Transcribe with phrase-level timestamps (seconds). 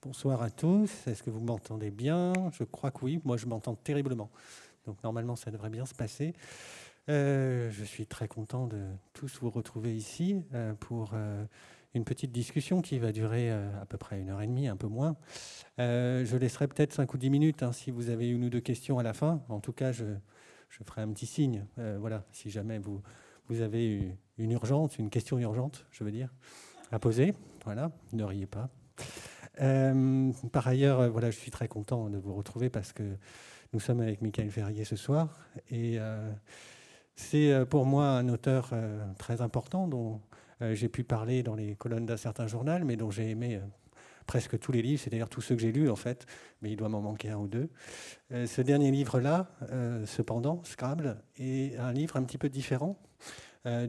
[0.00, 1.08] Bonsoir à tous.
[1.08, 2.32] Est-ce que vous m'entendez bien?
[2.52, 3.20] Je crois que oui.
[3.24, 4.30] Moi, je m'entends terriblement.
[4.86, 6.34] Donc, normalement, ça devrait bien se passer.
[7.08, 8.80] Euh, je suis très content de
[9.12, 11.44] tous vous retrouver ici euh, pour euh,
[11.94, 14.86] une petite discussion qui va durer à peu près une heure et demie, un peu
[14.86, 15.16] moins.
[15.78, 19.00] je laisserai peut-être cinq ou dix minutes hein, si vous avez une ou deux questions
[19.00, 19.42] à la fin.
[19.48, 20.04] En tout cas, je,
[20.68, 21.66] je ferai un petit signe.
[21.98, 23.02] voilà, si jamais vous,
[23.48, 26.32] vous avez une urgence, une question urgente, je veux dire,
[26.92, 27.34] à poser.
[27.64, 28.70] Voilà, ne riez pas.
[29.60, 33.02] Euh, par ailleurs, euh, je suis très content de vous retrouver parce que
[33.72, 35.28] nous sommes avec Michael Ferrier ce soir.
[35.70, 36.30] Et euh,
[37.16, 38.72] c'est pour moi un auteur
[39.18, 40.20] très important dont
[40.60, 43.60] j'ai pu parler dans les colonnes d'un certain journal, mais dont j'ai aimé
[44.26, 46.26] presque tous les livres, c'est d'ailleurs tous ceux que j'ai lus en fait,
[46.62, 47.70] mais il doit m'en manquer un ou deux.
[48.30, 49.50] ce dernier livre-là,
[50.06, 52.96] cependant, Scrabble, est un livre un petit peu différent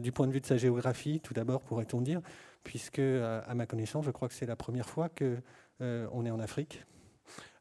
[0.00, 2.20] du point de vue de sa géographie, tout d'abord, pourrait-on dire,
[2.64, 5.38] puisque, à ma connaissance, je crois que c'est la première fois que
[5.80, 6.84] euh, est en Afrique,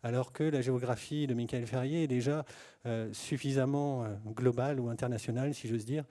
[0.03, 2.43] alors que la géographie de Michael Ferrier est déjà
[2.85, 6.04] euh, suffisamment euh, globale ou internationale, si j'ose dire,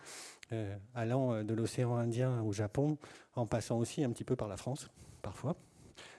[0.95, 2.97] allant de l'océan Indien au Japon,
[3.35, 4.89] en passant aussi un petit peu par la France,
[5.21, 5.57] parfois,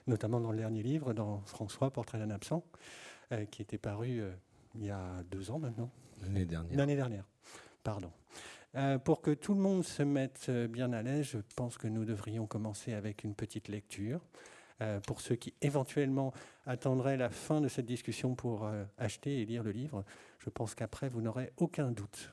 [0.06, 2.62] notamment dans le dernier livre, dans François, Portrait d'un absent,
[3.50, 4.22] qui était paru
[4.76, 5.90] il y a deux ans maintenant.
[6.22, 6.78] L'année dernière.
[6.78, 7.24] L'année dernière,
[7.82, 8.12] pardon.
[9.04, 12.46] Pour que tout le monde se mette bien à l'aise, je pense que nous devrions
[12.46, 14.20] commencer avec une petite lecture.
[14.82, 16.32] Euh, pour ceux qui éventuellement
[16.64, 20.04] attendraient la fin de cette discussion pour euh, acheter et lire le livre.
[20.38, 22.32] Je pense qu'après, vous n'aurez aucun doute.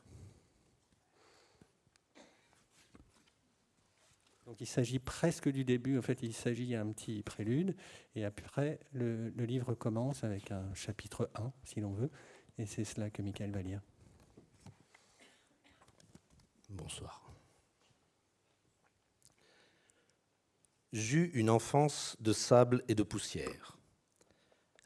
[4.46, 7.76] Donc il s'agit presque du début, en fait il s'agit d'un petit prélude,
[8.16, 12.10] et après le, le, livre commence avec un chapitre 1, si l'on veut,
[12.58, 13.82] et c'est cela que Michael va lire.
[16.70, 17.32] Bonsoir.
[20.92, 23.78] J'eus une enfance de sable et de poussière.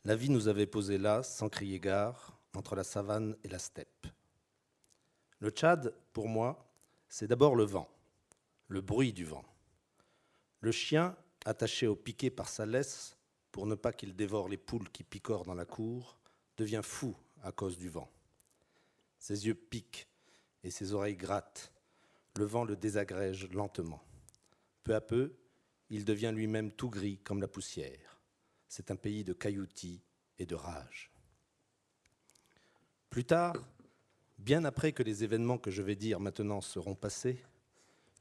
[0.04, 4.08] La vie nous avait posés là, sans crier gare, entre la savane et la steppe.
[5.40, 6.72] Le Tchad, pour moi,
[7.08, 7.90] c'est d'abord le vent,
[8.68, 9.46] le bruit du vent.
[10.59, 11.16] Le chien,
[11.46, 13.18] attaché au piquet par sa laisse,
[13.52, 16.18] pour ne pas qu'il dévore les poules qui picorent dans la cour,
[16.58, 18.09] devient fou à cause du vent.
[19.18, 20.08] Ses yeux piquent
[20.63, 21.72] et ses oreilles grattent.
[22.38, 24.01] Le vent le désagrège lentement.
[24.83, 25.35] Peu à peu,
[25.89, 28.19] il devient lui-même tout gris comme la poussière.
[28.67, 30.01] C'est un pays de cailloutis
[30.39, 31.11] et de rage.
[33.09, 33.55] Plus tard,
[34.38, 37.43] bien après que les événements que je vais dire maintenant seront passés,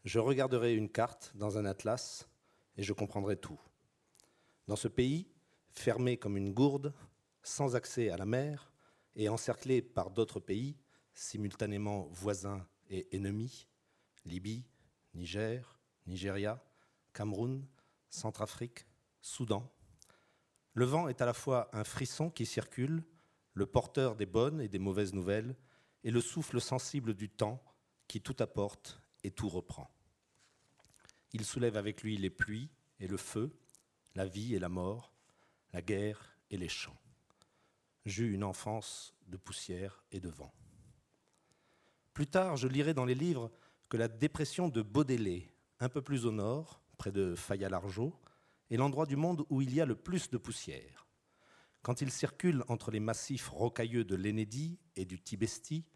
[0.05, 2.29] je regarderai une carte dans un atlas
[2.77, 3.61] et je comprendrai tout.
[4.67, 5.29] Dans ce pays,
[5.71, 6.93] fermé comme une gourde,
[7.43, 8.73] sans accès à la mer
[9.15, 10.77] et encerclé par d'autres pays,
[11.15, 13.69] simultanément voisins et ennemis,
[14.25, 14.65] Libye,
[15.15, 16.63] Niger, Nigeria,
[17.13, 17.67] Cameroun,
[18.09, 18.87] Centrafrique,
[19.21, 19.71] Soudan.
[20.75, 23.05] Le vent est à la fois un frisson qui circule,
[23.55, 25.57] le porteur des bonnes et des mauvaises nouvelles,
[26.05, 27.63] et le souffle sensible du temps
[28.09, 29.91] qui tout apporte et tout reprend.
[31.33, 33.57] Il soulève avec lui les pluies et le feu,
[34.15, 35.13] la vie et la mort,
[35.73, 36.99] la guerre et les champs.
[38.07, 40.53] J'eus une enfance de poussière et de vent.
[42.21, 43.51] Plus tard, je lirai dans les livres
[43.89, 45.49] que la dépression de Baudelaire,
[45.79, 48.15] un peu plus au nord, près de Faya-Largeau,
[48.71, 51.07] est l'endroit du monde où il y a le plus de poussière.
[51.81, 55.87] Quand il circule entre les massifs rocailleux de l'Ennédi et du Tibesti,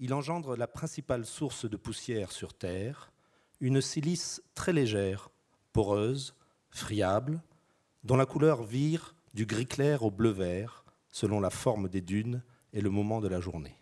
[0.00, 3.12] il engendre la principale source de poussière sur Terre,
[3.60, 5.30] une silice très légère,
[5.72, 6.34] poreuse,
[6.70, 7.40] friable,
[8.02, 12.42] dont la couleur vire du gris clair au bleu vert, selon la forme des dunes
[12.72, 13.78] et le moment de la journée.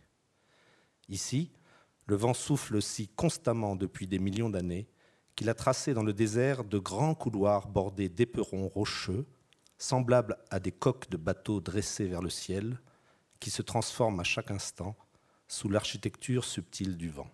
[1.08, 1.52] Ici,
[2.06, 4.88] le vent souffle si constamment depuis des millions d'années
[5.34, 9.26] qu'il a tracé dans le désert de grands couloirs bordés d'éperons rocheux,
[9.76, 12.80] semblables à des coques de bateaux dressés vers le ciel,
[13.38, 14.96] qui se transforment à chaque instant
[15.46, 17.30] sous l'architecture subtile du vent.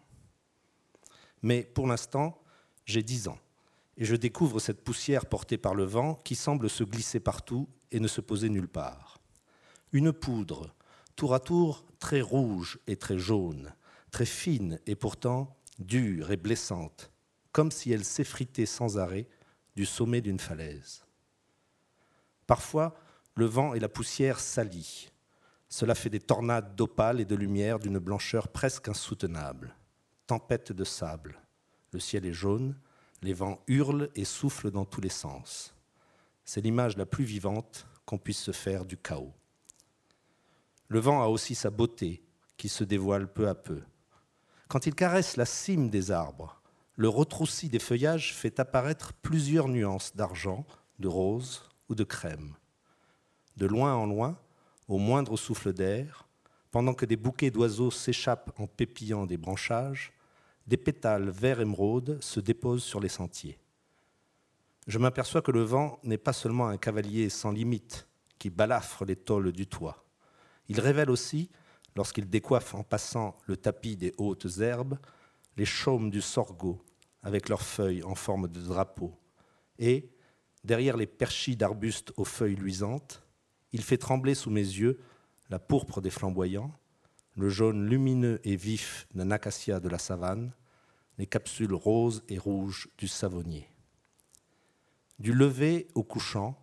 [1.43, 2.43] Mais pour l'instant,
[2.85, 3.39] j'ai dix ans,
[3.97, 8.01] et je découvre cette poussière portée par le vent qui semble se glisser partout et
[8.01, 9.19] ne se poser nulle part.
[9.93, 10.75] Une poudre,
[11.15, 13.73] tour à tour très rouge et très jaune,
[14.13, 17.11] très fine et pourtant dure et blessante,
[17.51, 19.27] comme si elle s'effritait sans arrêt
[19.75, 21.05] du sommet d'une falaise.
[22.47, 22.95] Parfois,
[23.35, 25.11] le vent et la poussière s'allient.
[25.69, 29.75] Cela fait des tornades d'opale et de lumière d'une blancheur presque insoutenable.
[30.27, 31.41] Tempête de sable.
[31.93, 32.77] Le ciel est jaune,
[33.23, 35.75] les vents hurlent et soufflent dans tous les sens.
[36.45, 39.33] C'est l'image la plus vivante qu'on puisse se faire du chaos.
[40.89, 42.23] Le vent a aussi sa beauté
[42.59, 43.81] qui se dévoile peu à peu.
[44.73, 46.63] Quand il caresse la cime des arbres,
[46.97, 50.65] le retroussi des feuillages fait apparaître plusieurs nuances d'argent,
[50.99, 52.55] de rose ou de crème.
[53.59, 54.39] de loin en loin,
[54.89, 56.27] au moindre souffle d'air,
[56.71, 60.15] pendant que des bouquets d'oiseaux s'échappent en pépillant des branchages,
[60.67, 63.59] des pétales vert émeraude se déposent sur les sentiers.
[64.87, 68.09] Je m'aperçois que le vent n'est pas seulement un cavalier sans limite
[68.39, 70.03] qui balafre les tôles du toit.
[70.71, 71.51] Il révèle aussi,
[71.97, 74.99] lorsqu'il décoiffe en passant le tapis des hautes herbes,
[75.57, 76.81] les chaumes du sorgho
[77.23, 79.13] avec leurs feuilles en forme de drapeau.
[79.79, 80.11] Et,
[80.65, 83.23] derrière les perchis d'arbustes aux feuilles luisantes,
[83.73, 85.01] il fait trembler sous mes yeux
[85.51, 86.73] la pourpre des flamboyants,
[87.37, 90.53] le jaune lumineux et vif d'un acacia de la savane,
[91.19, 93.69] les capsules roses et rouges du savonnier.
[95.19, 96.59] Du lever au couchant,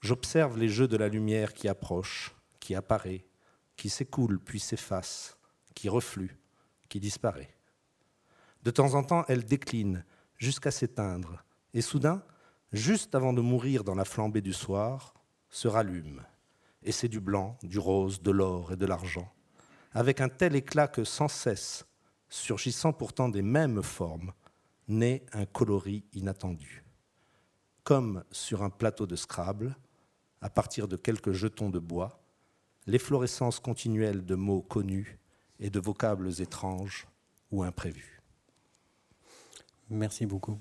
[0.00, 3.24] j'observe les jeux de la lumière qui approche, qui apparaît,
[3.80, 5.38] qui s'écoule puis s'efface,
[5.74, 6.38] qui reflue,
[6.90, 7.56] qui disparaît.
[8.62, 10.04] De temps en temps, elle décline
[10.36, 11.42] jusqu'à s'éteindre,
[11.72, 12.22] et soudain,
[12.74, 15.14] juste avant de mourir dans la flambée du soir,
[15.48, 16.22] se rallume.
[16.82, 19.32] Et c'est du blanc, du rose, de l'or et de l'argent,
[19.92, 21.86] avec un tel éclat que sans cesse,
[22.28, 24.34] surgissant pourtant des mêmes formes,
[24.88, 26.84] naît un coloris inattendu.
[27.82, 29.74] Comme sur un plateau de Scrabble,
[30.42, 32.19] à partir de quelques jetons de bois,
[32.90, 35.18] l'efflorescence continuelle de mots connus
[35.60, 37.06] et de vocables étranges
[37.52, 38.20] ou imprévus.
[39.88, 40.58] Merci beaucoup.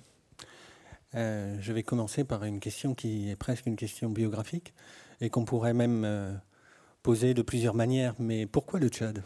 [1.15, 4.73] Euh, je vais commencer par une question qui est presque une question biographique
[5.21, 6.31] et qu'on pourrait même euh,
[7.01, 8.13] poser de plusieurs manières.
[8.19, 9.23] Mais pourquoi le Tchad?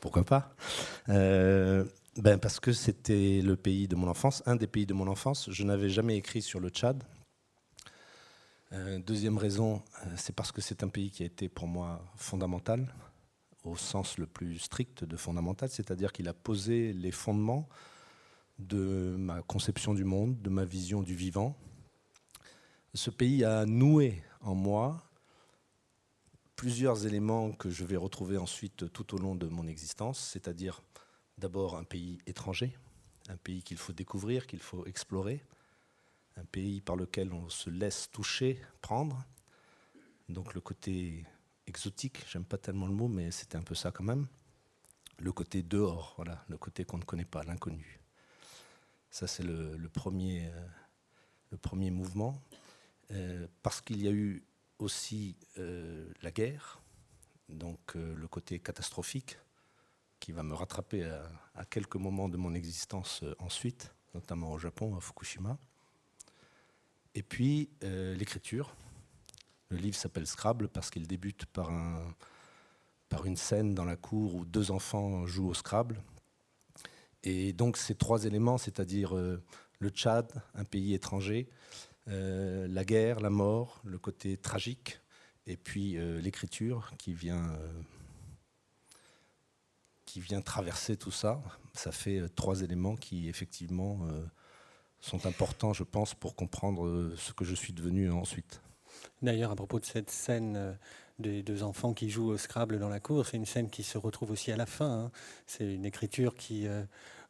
[0.00, 0.54] Pourquoi pas?
[1.08, 1.84] Euh,
[2.16, 5.50] ben Parce que c'était le pays de mon enfance, un des pays de mon enfance.
[5.50, 7.02] Je n'avais jamais écrit sur le Tchad.
[8.98, 9.82] Deuxième raison,
[10.16, 12.92] c'est parce que c'est un pays qui a été pour moi fondamental,
[13.62, 17.68] au sens le plus strict de fondamental, c'est-à-dire qu'il a posé les fondements
[18.58, 21.56] de ma conception du monde, de ma vision du vivant.
[22.94, 25.02] Ce pays a noué en moi
[26.56, 30.82] plusieurs éléments que je vais retrouver ensuite tout au long de mon existence, c'est-à-dire
[31.38, 32.76] d'abord un pays étranger,
[33.28, 35.44] un pays qu'il faut découvrir, qu'il faut explorer,
[36.36, 39.24] un pays par lequel on se laisse toucher, prendre.
[40.28, 41.24] Donc le côté
[41.66, 44.26] exotique, j'aime pas tellement le mot, mais c'était un peu ça quand même.
[45.18, 48.00] Le côté dehors, voilà, le côté qu'on ne connaît pas, l'inconnu.
[49.10, 50.48] Ça, c'est le, premier,
[51.52, 52.42] euh, premier mouvement.
[53.12, 54.44] Euh, parce qu'il y a eu
[54.78, 56.80] aussi euh, la guerre,
[57.48, 59.38] donc le côté catastrophique,
[60.18, 61.04] qui va me rattraper
[61.54, 65.58] à, quelques moments de mon existence ensuite, notamment au Japon, à Fukushima.
[67.14, 68.74] Et puis l'écriture.
[69.70, 72.14] Le livre s'appelle Scrabble parce qu'il débute par, un,
[73.08, 76.00] par une scène dans la cour où deux enfants jouent au Scrabble
[77.24, 79.42] et donc ces trois éléments, c'est-à-dire euh,
[79.78, 81.48] le Tchad, un pays étranger,
[82.08, 85.00] euh, la guerre, la mort, le côté tragique,
[85.46, 87.58] et puis euh, l'écriture qui vient,
[90.04, 94.06] qui vient traverser tout ça, ça fait trois éléments qui effectivement
[95.04, 98.60] sont importants, je pense, pour comprendre ce que je suis devenu ensuite.
[99.22, 100.76] D'ailleurs, à propos de cette scène
[101.18, 103.26] des deux enfants qui jouent au Scrabble dans la cour.
[103.26, 105.04] C'est une scène qui se retrouve aussi à la fin.
[105.04, 105.10] Hein.
[105.46, 106.82] C'est une écriture qui euh,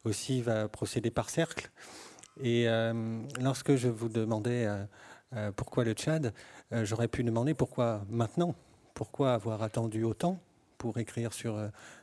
[0.03, 1.69] aussi va procéder par cercle.
[2.41, 4.67] Et euh, lorsque je vous demandais
[5.33, 6.33] euh, pourquoi le Tchad,
[6.71, 8.55] j'aurais pu demander pourquoi maintenant?
[8.93, 10.39] Pourquoi avoir attendu autant
[10.77, 11.57] pour écrire sur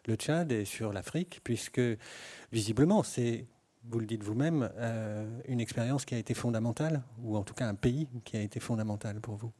[0.06, 1.40] le Tchad et sur l'Afrique?
[1.42, 1.80] Puisque
[2.52, 3.46] visiblement, c'est
[3.84, 4.70] vous le dites vous-même,
[5.48, 8.60] une expérience qui a été fondamentale, ou en tout cas un pays qui a été
[8.60, 9.52] fondamental pour vous?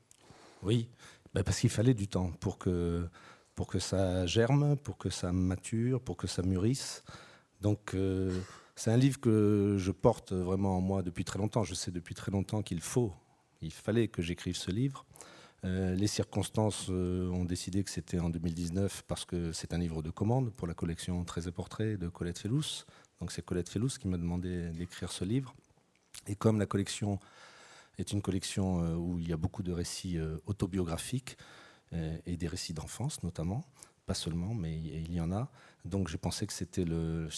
[0.62, 0.88] Oui,
[1.35, 3.09] bah, parce qu'il fallait du temps pour que,
[3.55, 7.02] pour que ça germe, pour que ça mature, pour que ça mûrisse.
[7.61, 8.41] Donc euh,
[8.76, 11.64] c'est un livre que je porte vraiment en moi depuis très longtemps.
[11.64, 13.12] Je sais depuis très longtemps qu'il faut,
[13.61, 15.05] il fallait que j'écrive ce livre.
[15.64, 20.02] Euh, les circonstances euh, ont décidé que c'était en 2019 parce que c'est un livre
[20.02, 22.85] de commande pour la collection Très et Portraits de Colette Fellous.
[23.31, 25.55] C'est Colette Fellous qui m'a demandé d'écrire ce livre.
[26.26, 27.19] Et comme la collection
[27.99, 31.37] est une collection euh, où il y a beaucoup de récits euh, autobiographiques
[31.93, 33.64] euh, et des récits d'enfance notamment,
[34.07, 35.49] pas seulement, mais il y en a.
[35.85, 37.29] Donc j'ai pensé que c'était le,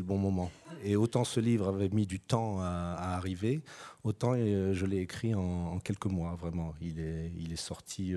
[0.00, 0.50] bon moment.
[0.82, 3.62] Et autant ce livre avait mis du temps à, arriver,
[4.02, 6.74] autant je l'ai écrit en, quelques mois vraiment.
[6.80, 8.12] Il est, sorti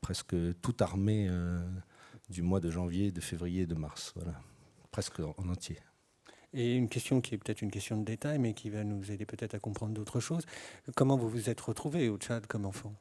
[0.00, 1.28] presque tout armé
[2.28, 4.40] du mois de janvier, de février, de mars, voilà,
[4.92, 5.78] presque en entier.
[6.52, 9.24] Et une question qui est peut-être une question de détail, mais qui va nous aider
[9.24, 10.44] peut-être à comprendre d'autres choses.
[10.96, 12.92] Comment vous vous êtes retrouvé au Tchad comme enfant?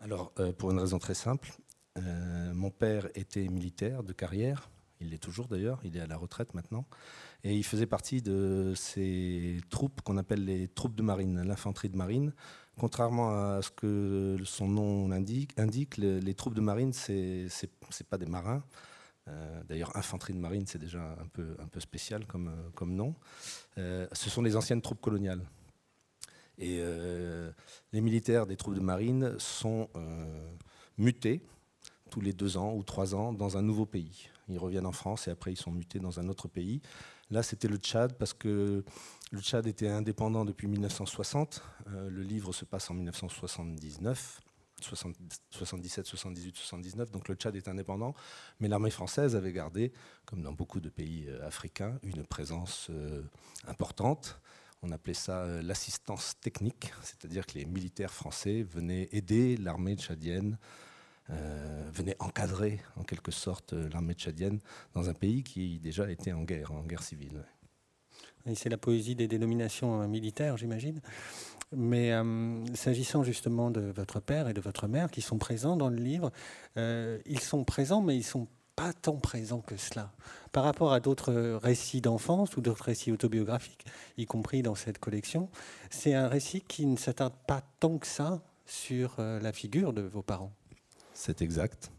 [0.00, 1.52] Alors, euh, pour une raison très simple,
[1.98, 4.70] euh, mon père était militaire de carrière.
[5.00, 6.86] il l'est toujours d'ailleurs, il est à la retraite maintenant,
[7.42, 11.96] et il faisait partie de ces troupes qu'on appelle les troupes de marine, l'infanterie de
[11.96, 12.32] marine.
[12.78, 18.18] Contrairement à ce que son nom indique, indique les, troupes de marine, ce n'est pas
[18.18, 18.64] des marins.
[19.28, 23.14] Euh, d'ailleurs, infanterie de marine, c'est déjà un peu, un peu spécial comme, comme nom.
[23.78, 25.42] Euh, ce sont les anciennes troupes coloniales.
[26.58, 27.50] Et euh,
[27.92, 29.88] les militaires des troupes de marine sont
[30.98, 31.42] mutés
[32.10, 34.28] tous les deux ans ou trois ans dans un nouveau pays.
[34.48, 36.80] Ils reviennent en France et après ils sont mutés dans un autre pays.
[37.30, 38.84] Là, c'était le Tchad parce que
[39.32, 41.62] le Tchad était indépendant depuis 1960.
[41.88, 44.40] Euh, le livre se passe en 1979.
[44.84, 48.14] 77, 78, 79, donc le Tchad est indépendant,
[48.60, 49.92] mais l'armée française avait gardé,
[50.24, 53.22] comme dans beaucoup de pays euh, africains, une présence euh,
[53.66, 54.40] importante.
[54.82, 60.58] On appelait ça l'assistance technique, c'est-à-dire que les militaires français venaient aider l'armée tchadienne
[61.30, 64.60] euh, venait encadrer en quelque sorte l'armée tchadienne
[64.92, 67.46] dans un pays qui déjà était en guerre, en guerre civile.
[68.54, 71.00] c'est la poésie des dénominations euh, militaires, j'imagine.
[71.72, 75.88] Mais euh, s'agissant justement de votre père et de votre mère qui sont présents dans
[75.88, 76.30] le livre,
[76.76, 80.12] ils sont présents, mais ils sont pas tant présents que cela.
[80.52, 85.48] Par rapport à d'autres récits d'enfance ou d'autres récits autobiographiques, y compris dans cette collection,
[85.90, 90.22] c'est un récit qui ne s'attarde pas tant que ça sur la figure de vos
[90.22, 90.52] parents.
[91.12, 91.92] C'est exact.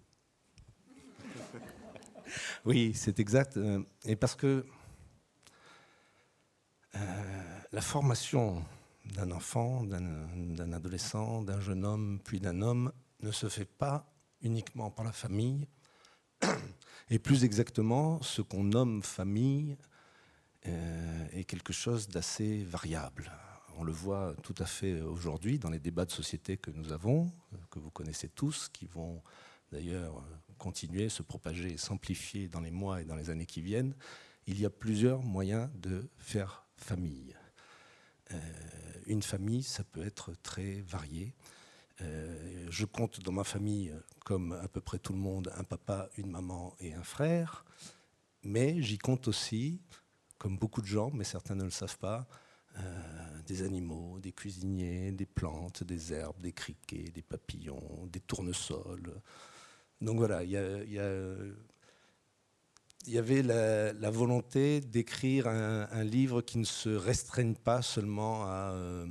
[2.65, 3.57] Oui, c'est exact.
[3.57, 4.65] Euh, et parce que
[6.95, 7.00] euh,
[7.72, 8.63] la formation
[9.15, 12.91] d'un enfant, d'un adolescent, d'un jeune homme, puis d'un homme,
[13.22, 15.67] ne se fait pas uniquement par la famille.
[17.10, 19.77] Et plus exactement, ce qu'on nomme famille
[20.67, 23.31] euh, est quelque chose d'assez variable.
[23.77, 27.31] On le voit tout à fait aujourd'hui dans les débats de société que nous avons,
[27.69, 29.22] que vous connaissez tous, qui vont
[29.72, 30.24] d'ailleurs
[30.57, 33.93] continuer, se propager et s'amplifier dans les mois et dans les années qui viennent.
[34.48, 37.36] Il y a plusieurs moyens de faire famille.
[38.32, 38.38] Euh,
[39.08, 41.34] une famille, ça peut être très varié.
[42.01, 43.94] Euh, je compte dans ma famille,
[44.25, 47.65] comme à peu près tout le monde, un papa, une maman et un frère.
[48.44, 49.82] Mais j'y compte aussi,
[50.38, 52.27] comme beaucoup de gens, mais certains ne le savent pas,
[52.77, 59.22] euh, des animaux, des cuisiniers, des plantes, des herbes, des criquets, des papillons, des tournesols.
[60.01, 61.00] Donc voilà, il y,
[63.17, 69.05] avait la, volonté d'écrire un, livre qui ne se restreigne pas seulement à euh,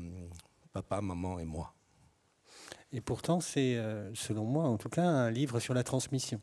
[0.72, 1.74] papa, maman et moi.
[2.92, 6.40] Et pourtant, c'est, euh, selon moi en tout cas, un livre sur la transmission.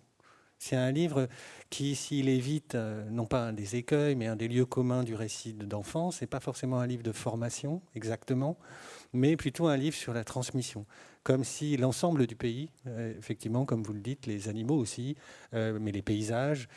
[0.60, 1.28] C'est un livre
[1.72, 5.16] qui, s'il évite euh, non pas un des écueils, mais un des lieux communs du
[5.16, 8.58] récit d'enfance, n'est pas forcément un livre de formation exactement,
[9.14, 10.86] mais plutôt un livre sur la transmission.
[11.24, 15.16] Comme si l'ensemble du pays, euh, effectivement, comme vous le dites, les animaux aussi,
[15.54, 16.68] euh, mais les paysages,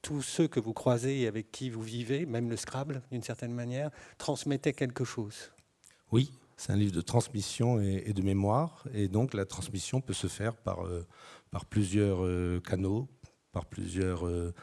[0.00, 3.52] tous ceux que vous croisez et avec qui vous vivez, même le Scrabble d'une certaine
[3.52, 5.50] manière, transmettaient quelque chose.
[6.12, 10.28] Oui, c'est un livre de transmission et, de mémoire, et donc la transmission peut se
[10.28, 10.84] faire par
[11.50, 13.08] par plusieurs euh, canaux,
[13.52, 14.54] par plusieurs euh,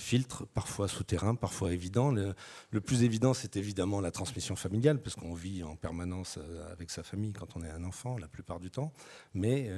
[0.00, 2.10] filtres, parfois souterrains, parfois évidents.
[2.10, 6.90] Le, plus évident, c'est évidemment la transmission familiale, parce qu'on vit en permanence euh, avec
[6.90, 8.92] sa famille quand on est un enfant, la plupart du temps.
[9.34, 9.70] Mais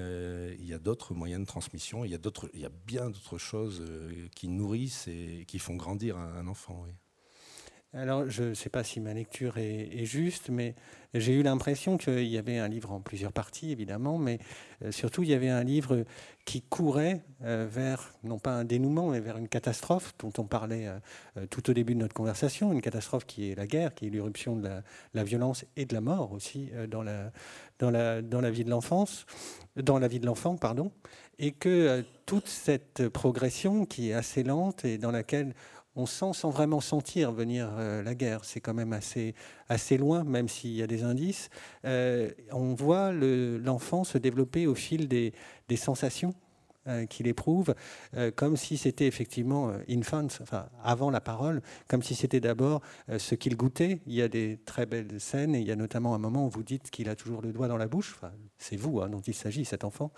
[0.59, 2.19] il y a d'autres moyens de transmission, il y a,
[2.55, 3.85] il y a bien d'autres choses
[4.35, 6.87] qui nourrissent et qui font grandir un, enfant.
[7.95, 10.75] Alors, je ne sais pas si ma lecture est, juste, mais
[11.13, 14.39] j'ai eu l'impression qu'il y avait un livre en plusieurs parties, évidemment, mais
[14.83, 16.07] euh, surtout, il y avait un livre
[16.47, 20.87] qui courait euh, vers, non pas un dénouement, mais vers une catastrophe dont on parlait
[20.87, 24.11] euh, tout au début de notre conversation, une catastrophe qui est la guerre, qui est
[24.11, 24.71] l'irruption de
[25.13, 27.31] la, violence et de la mort aussi dans la,
[27.79, 29.27] dans la, dans la vie de l'enfance,
[29.77, 30.93] dans la vie de l'enfant, pardon,
[31.39, 35.53] et que toute cette progression qui est assez lente et dans laquelle
[35.95, 38.45] on sent sans vraiment sentir venir euh, la guerre.
[38.45, 39.35] C'est quand même assez,
[39.99, 41.51] loin, même s'il y a des indices.
[41.85, 45.33] Euh, on voit l'enfant se développer au fil des
[45.77, 46.35] sensations
[46.89, 47.77] euh, qu'il éprouve,
[48.17, 52.81] euh, comme si c'était effectivement euh, infant, enfin avant la parole, comme si c'était d'abord
[53.19, 54.01] ce qu'il goûtait.
[54.07, 56.51] Il y a des très belles scènes, et il y a notamment un moment où
[56.51, 58.19] vous dites qu'il a toujours le doigt dans la bouche.
[58.59, 60.11] C'est vous hein, dont il s'agit, cet enfant,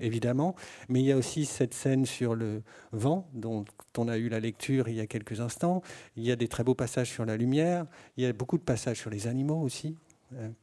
[0.00, 0.56] évidemment.
[0.88, 3.64] Mais il y a aussi cette scène sur le vent, dont
[3.96, 5.82] on a eu la lecture il y a quelques instants.
[6.16, 7.86] Il y a des très beaux passages sur la lumière.
[8.16, 9.96] Il y a beaucoup de passages sur les animaux aussi.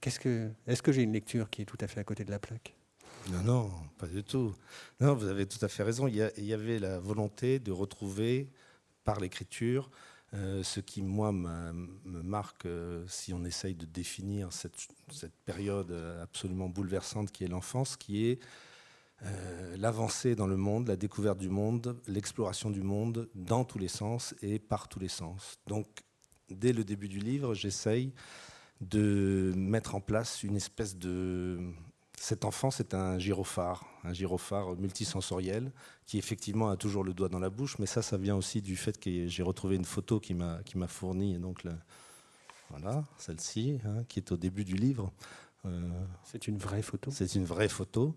[0.01, 0.19] Est-ce
[0.81, 2.75] que j'ai une lecture qui est tout à fait à côté de la plaque?
[3.31, 4.53] Non, non, pas du tout.
[4.99, 6.07] Non, vous avez tout à fait raison.
[6.07, 8.49] Il y, avait la volonté de retrouver
[9.03, 9.89] par l'écriture
[10.33, 14.75] euh, ce qui, moi, me marque, euh, si on essaye de définir cette,
[15.45, 15.91] période
[16.21, 18.39] absolument bouleversante qui est l'enfance, qui est
[19.23, 23.87] euh, l'avancée dans le monde, la découverte du monde, l'exploration du monde dans tous les
[23.87, 25.57] sens et par tous les sens.
[25.67, 25.87] Donc,
[26.49, 28.13] dès le début du livre, j'essaye
[28.81, 31.59] de mettre en place une espèce de...
[32.19, 35.71] Cet enfant, c'est un gyrophare, un gyrophare multisensoriel
[36.05, 38.75] qui effectivement a toujours le doigt dans la bouche, mais ça, ça vient aussi du
[38.75, 41.63] fait que j'ai retrouvé une photo qui m'a fourni, donc
[42.69, 45.11] voilà, celle-ci, hein, qui est au début du livre.
[45.65, 45.89] Euh,
[46.23, 47.11] c'est une vraie photo?
[47.11, 48.15] C'est une vraie photo.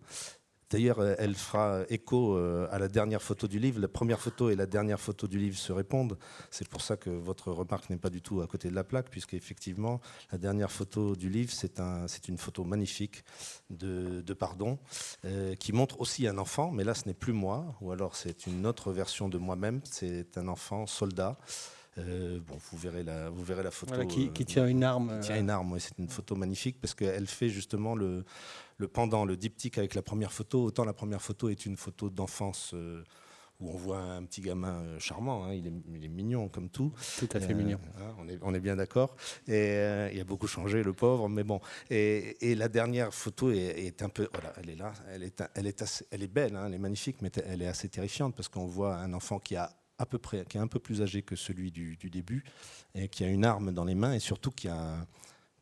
[0.70, 3.80] D'ailleurs, euh, elle fera écho euh, à la dernière photo du livre.
[3.80, 6.18] La première photo et la dernière photo du livre se répondent.
[6.50, 9.08] C'est pour ça que votre remarque n'est pas du tout à côté de la plaque,
[9.10, 13.24] puisque effectivement, la dernière photo du livre, c'est un, une photo magnifique
[13.70, 14.78] de, Pardon,
[15.24, 18.46] euh, qui montre aussi un enfant, mais là, ce n'est plus moi, ou alors c'est
[18.46, 19.80] une autre version de moi-même.
[19.84, 21.38] C'est un enfant soldat.
[21.98, 24.06] Bon, vous verrez la, vous verrez la photo.
[24.06, 25.20] qui, tient une arme.
[25.20, 28.24] Qui tient une arme, c'est une photo magnifique parce qu'elle fait justement le,
[28.78, 30.64] le pendant, le diptyque avec la première photo.
[30.64, 33.02] Autant la première photo est une photo d'enfance euh,
[33.60, 36.92] où on voit un petit gamin euh, charmant, hein, il, est, mignon comme tout.
[37.18, 37.80] Tout à fait mignon.
[37.98, 39.16] Hein, on, est, bien d'accord.
[39.48, 39.74] Et
[40.12, 41.60] il a beaucoup changé, le pauvre, mais bon.
[41.90, 44.28] Et, la dernière photo est, un peu.
[44.32, 47.20] Voilà, elle est là, elle est, elle est, elle est belle, hein, elle est magnifique,
[47.20, 50.44] mais elle est assez terrifiante parce qu'on voit un enfant qui a à peu près,
[50.48, 52.44] qui est un peu plus âgé que celui du, début,
[52.94, 55.06] et qui a une arme dans les mains, et surtout qui a,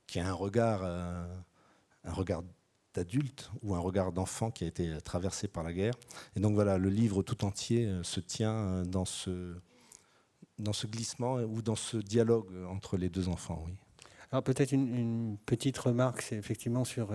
[0.07, 1.27] qui a un regard, euh,
[2.05, 2.43] regard
[2.95, 5.95] d'adulte ou un regard d'enfant qui a été traversé par la guerre.
[6.35, 9.55] Et donc voilà, le livre tout entier euh, se tient euh, dans ce,
[10.59, 13.63] dans ce glissement ou dans ce dialogue entre les deux enfants.
[13.67, 13.73] Oui.
[14.33, 17.11] Alors peut-être une, petite remarque, c'est effectivement sur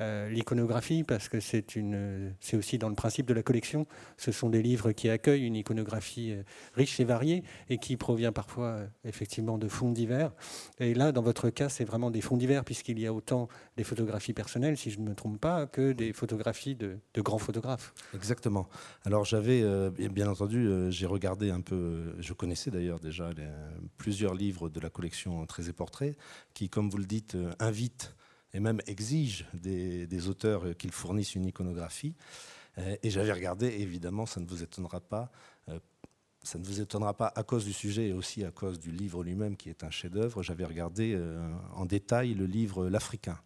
[0.00, 3.86] l'iconographie, parce que c'est une, c'est aussi dans le principe de la collection.
[4.16, 6.42] Ce sont des livres qui accueillent une iconographie euh,
[6.74, 10.32] riche et variée et qui provient parfois euh, effectivement de fonds divers.
[10.78, 13.84] Et là, dans votre cas, c'est vraiment des fonds divers puisqu'il y a autant des
[13.84, 17.92] photographies personnelles, si je ne me trompe pas, que des photographies de, grands photographes.
[18.14, 18.68] Exactement.
[19.04, 19.62] Alors j'avais,
[20.10, 23.30] bien entendu, j'ai regardé un peu, je connaissais d'ailleurs déjà
[23.98, 26.16] plusieurs livres de la collection Très et Portraits
[26.54, 28.14] qui, comme vous le dites, invitent
[28.52, 32.14] et même exige des, auteurs qu'ils fournissent une iconographie.
[32.78, 35.30] Euh, et j'avais regardé, évidemment, ça ne vous étonnera pas,
[35.68, 35.78] euh,
[36.42, 39.22] ça ne vous étonnera pas à cause du sujet et aussi à cause du livre
[39.22, 40.42] lui-même qui est un chef-d'œuvre.
[40.42, 43.38] J'avais regardé euh, en détail le livre L'Africain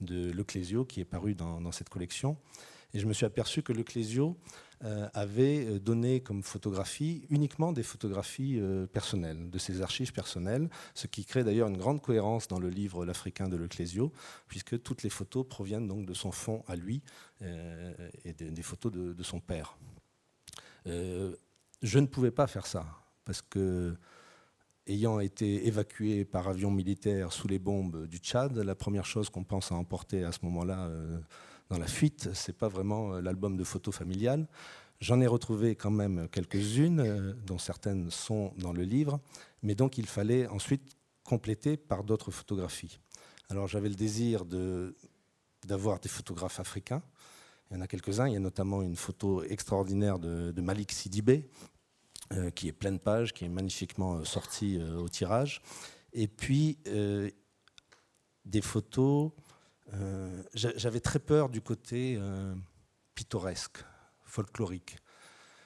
[0.00, 2.36] de Leclésio qui est paru dans, dans, cette collection.
[2.94, 4.36] Et je me suis aperçu que Leclésio
[4.82, 10.70] euh, avait euh, donné comme photographie uniquement des photographies euh, personnelles, de ses archives personnelles,
[10.94, 14.10] ce qui crée d'ailleurs une grande cohérence dans le livre L'Africain de Leclésio,
[14.48, 17.02] puisque toutes les photos proviennent donc de son fond à lui
[18.24, 19.78] et des, photos de, son père.
[20.86, 22.86] je ne pouvais pas faire ça,
[23.24, 23.94] parce que
[24.86, 29.44] ayant été évacué par avion militaire sous les bombes du Tchad, la première chose qu'on
[29.44, 30.90] pense à emporter à ce moment-là
[31.70, 34.46] dans la fuite, c'est pas vraiment euh, l'album de photos familiales.
[35.00, 39.20] J'en ai retrouvé quand même quelques-unes, euh, dont certaines sont dans le livre,
[39.62, 42.98] mais donc il fallait ensuite compléter par d'autres photographies.
[43.48, 44.44] Alors j'avais le désir
[45.64, 47.02] d'avoir des photographes africains.
[47.70, 48.26] Il y en a quelques-uns.
[48.26, 51.48] Il y a notamment une photo extraordinaire de, Malik Sidibé,
[52.32, 55.62] euh, qui est pleine page, qui est magnifiquement sortie au tirage.
[56.12, 56.78] Et puis
[58.44, 59.32] des photos
[59.94, 62.54] euh, j'avais très peur du côté euh,
[63.14, 63.78] pittoresque,
[64.24, 64.96] folklorique.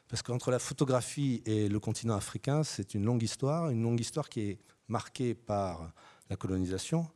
[0.08, 4.28] Parce qu'entre la photographie et le continent africain, c'est une longue histoire, une longue histoire
[4.28, 4.58] qui est
[4.88, 5.92] marquée par
[6.30, 7.08] la colonisation.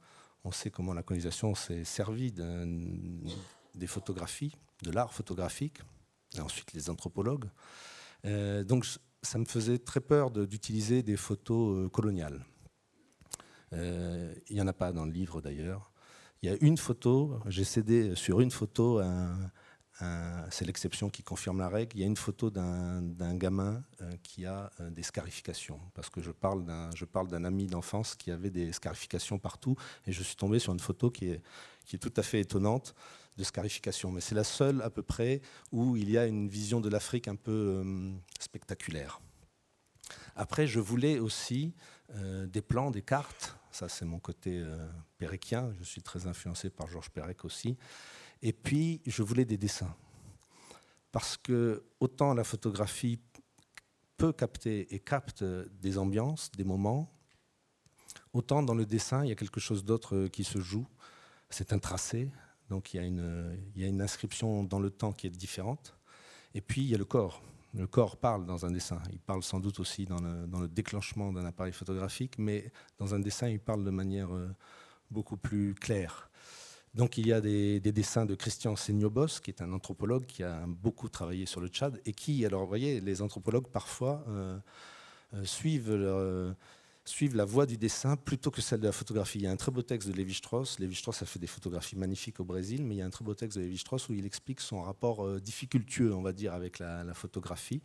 [0.45, 5.79] On sait comment la colonisation s'est servie des photographies, de l'art photographique,
[6.37, 7.49] et ensuite les anthropologues.
[8.25, 8.87] Euh, donc
[9.23, 12.45] ça me faisait très peur d'utiliser des photos coloniales.
[13.73, 15.88] Il n'y en a pas dans le livre d'ailleurs.
[16.43, 19.03] Il y a une photo, j'ai cédé sur une photo,
[20.51, 24.47] c'est l'exception qui confirme la règle, il y a une photo d'un gamin euh, qui
[24.47, 29.39] a euh, des scarifications, parce que je parle d'un ami d'enfance qui avait des scarifications
[29.39, 31.43] partout, et je suis tombé sur une photo qui est,
[32.01, 32.95] tout à fait étonnante
[33.37, 34.13] de scarification.
[34.13, 35.41] Mais c'est la seule à peu près
[35.73, 39.21] où il y a une vision de l'Afrique un peu euh, spectaculaire.
[40.37, 41.75] Après, je voulais aussi
[42.47, 44.89] des plans, des cartes ça, c'est mon côté euh.
[45.21, 47.77] Je suis très influencé par Georges Perec aussi.
[48.43, 49.95] Et puis, je voulais des dessins.
[51.13, 53.21] Parce que autant la photographie
[54.17, 57.09] peut capter et capte des ambiances, des moments,
[58.33, 60.89] autant dans le dessin, il y a quelque chose d'autre qui se joue.
[61.49, 62.33] C'est un tracé,
[62.71, 65.95] donc une, il y a une inscription dans le temps qui est différente.
[66.53, 67.41] Et puis, il y a le corps
[67.79, 69.01] le corps parle dans un dessin.
[69.13, 73.49] Il parle sans doute aussi dans le, déclenchement d'un appareil photographique, mais dans un dessin,
[73.49, 74.49] il parle de manière euh,
[75.11, 76.31] beaucoup plus claire.
[76.95, 80.65] Donc il y a des, dessins de Christian Seniobos, qui est un anthropologue qui a
[80.67, 84.25] beaucoup travaillé sur le Tchad et qui, alors vous voyez, les anthropologues parfois
[85.45, 86.57] suivent leur
[87.09, 89.39] suivent la voie du dessin plutôt que celle de la photographie.
[89.39, 90.79] Il y a un très beau texte de Lévi-Strauss.
[90.79, 93.35] Lévi-Strauss a fait des photographies magnifiques au Brésil, mais il y a un très beau
[93.35, 97.15] texte de Lévi-Strauss où il explique son rapport euh, difficultueux, on va dire, avec la,
[97.15, 97.81] photographie.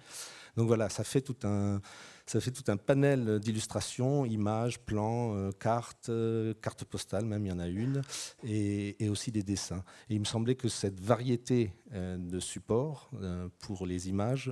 [0.57, 1.81] Donc voilà, ça fait tout un,
[2.25, 7.49] ça fait tout un panel d'illustrations, images, plans, euh, cartes, euh, cartes postales, même il
[7.49, 8.01] y en a une,
[8.43, 9.83] et, et, aussi des dessins.
[10.09, 13.11] Et il me semblait que cette variété de supports
[13.59, 14.51] pour les images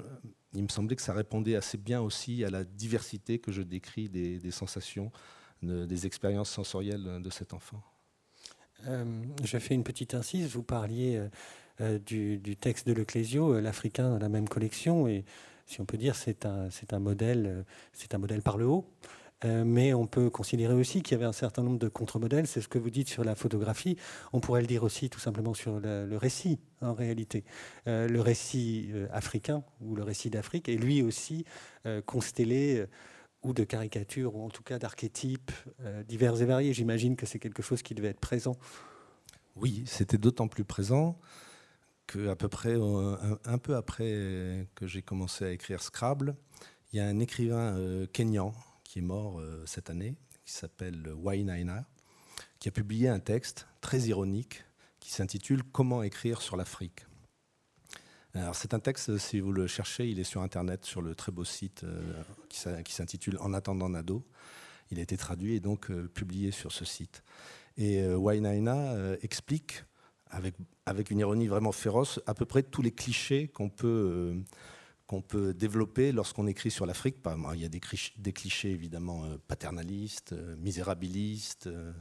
[0.54, 4.10] il me semblait que ça répondait assez bien aussi à la diversité que je décris
[4.10, 5.12] des, sensations,
[5.62, 7.82] des expériences sensorielles de cet enfant.
[8.88, 9.06] Euh,
[9.44, 10.48] je fais une petite incise.
[10.48, 11.30] Vous parliez euh,
[11.82, 15.26] euh, du, texte de Leclésio, l'Africain dans la même collection, et
[15.66, 17.64] si on peut dire, c'est un, c'est un modèle
[18.44, 18.86] par le haut.
[19.44, 22.48] Euh, mais on peut considérer aussi qu'il y avait un certain nombre de contre-modèles.
[22.48, 23.98] C'est ce que vous dites sur la photographie.
[24.34, 27.44] On pourrait le dire aussi tout simplement sur le, récit, en réalité.
[27.88, 31.46] Euh, le récit euh, africain, ou le récit d'Afrique, est lui aussi
[32.06, 32.86] constellé
[33.42, 35.52] ou de caricatures, ou en tout cas d'archétypes
[36.08, 36.74] divers et variés.
[36.74, 38.56] J'imagine que c'est quelque chose qui devait être présent.
[39.56, 41.18] Oui, c'était d'autant plus présent
[42.06, 42.76] qu'à peu près
[43.46, 46.36] un, peu après que j'ai commencé à écrire Scrabble,
[46.94, 48.54] il y a un écrivain kényan
[48.92, 51.86] qui est mort euh, cette année, qui s'appelle Wainaina,
[52.60, 54.66] qui a publié un texte très ironique
[55.00, 57.06] qui s'intitule Comment écrire sur l'Afrique.
[58.34, 61.32] Alors c'est un texte, si vous le cherchez, il est sur Internet, sur le très
[61.32, 64.26] beau site euh, qui s'intitule En attendant Nado.
[64.90, 67.24] Il a été traduit et donc euh, publié sur ce site.
[67.78, 69.86] Et Wainaina explique,
[70.30, 74.36] avec, avec une ironie vraiment féroce, à peu près tous les clichés qu'on peut
[75.12, 77.18] qu'on peut développer lorsqu'on écrit sur l'Afrique.
[77.54, 81.68] Il y a des, clichés évidemment euh, paternalistes, euh, misérabilistes.
[81.68, 81.92] Euh,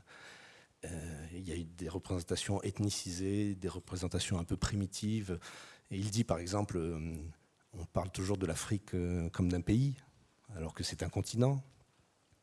[1.32, 5.40] il y a eu des représentations ethnicisées, des représentations un peu primitives.
[5.90, 6.78] Il dit par exemple,
[7.72, 8.92] on parle toujours de l'Afrique
[9.32, 9.96] comme d'un pays,
[10.54, 11.60] alors que c'est un continent.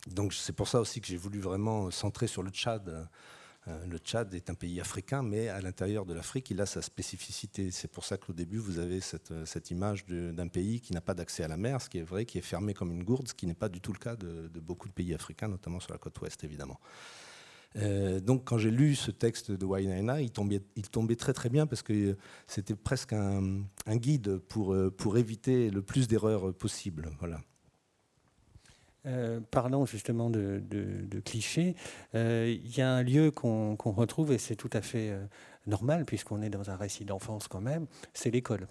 [0.06, 3.08] Donc c'est pour ça aussi que j'ai voulu vraiment centrer sur le Tchad
[3.86, 7.72] le Tchad est un pays africain, mais à l'intérieur de l'Afrique, il a sa spécificité.
[7.72, 11.14] C'est pour ça qu'au début, vous avez cette, euh, image d'un pays qui n'a pas
[11.14, 13.34] d'accès à la mer, ce qui est vrai, qui est fermé comme une gourde, ce
[13.34, 15.98] qui n'est pas du tout le cas de, beaucoup de pays africains, notamment sur la
[15.98, 16.80] côte ouest, évidemment.
[17.76, 21.50] Euh, donc quand j'ai lu ce texte de Wainaina, il tombait, il tombait très très
[21.50, 22.16] bien parce que
[22.48, 27.10] c'était presque un, guide pour, pour éviter le plus d'erreurs possibles.
[27.20, 27.42] Voilà.
[29.06, 30.62] Euh, parlant justement de,
[31.24, 31.76] clichés,
[32.16, 35.24] euh, il y a un lieu qu'on retrouve et c'est tout à fait euh,
[35.66, 38.68] normal puisqu'on est dans un récit d'enfance quand même, c'est l'école.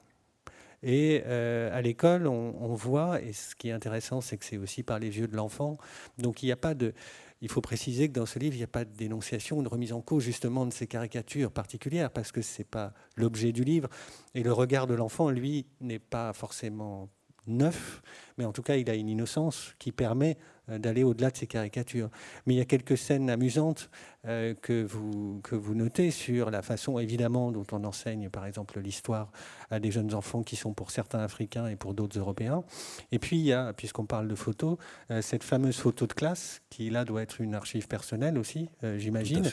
[0.82, 4.98] Et à l'école, on, voit, et ce qui est intéressant, c'est que c'est aussi par
[4.98, 5.78] les yeux de l'enfant.
[6.18, 6.92] Donc il n'y a pas de,
[7.40, 9.92] il faut préciser que dans ce livre, il n'y a pas de dénonciation, de remise
[9.92, 13.88] en cause justement de ces caricatures particulières, parce que ce n'est pas l'objet du livre.
[14.34, 17.08] Et le regard de l'enfant, lui, n'est pas forcément
[17.46, 18.02] neuf,
[18.38, 20.36] mais en tout cas, il a une innocence qui permet
[20.68, 22.10] euh, d'aller au-delà de ces caricatures.
[22.44, 23.88] Mais il y a quelques scènes amusantes
[24.26, 28.80] euh, que, vous, que vous notez sur la façon, évidemment, dont on enseigne, par exemple,
[28.80, 29.30] l'histoire
[29.70, 32.64] à des jeunes enfants qui sont pour certains africains et pour d'autres européens.
[33.12, 34.76] Et puis, il y a, puisqu'on parle de photos,
[35.12, 39.44] euh, cette fameuse photo de classe, qui là doit être une archive personnelle aussi, j'imagine,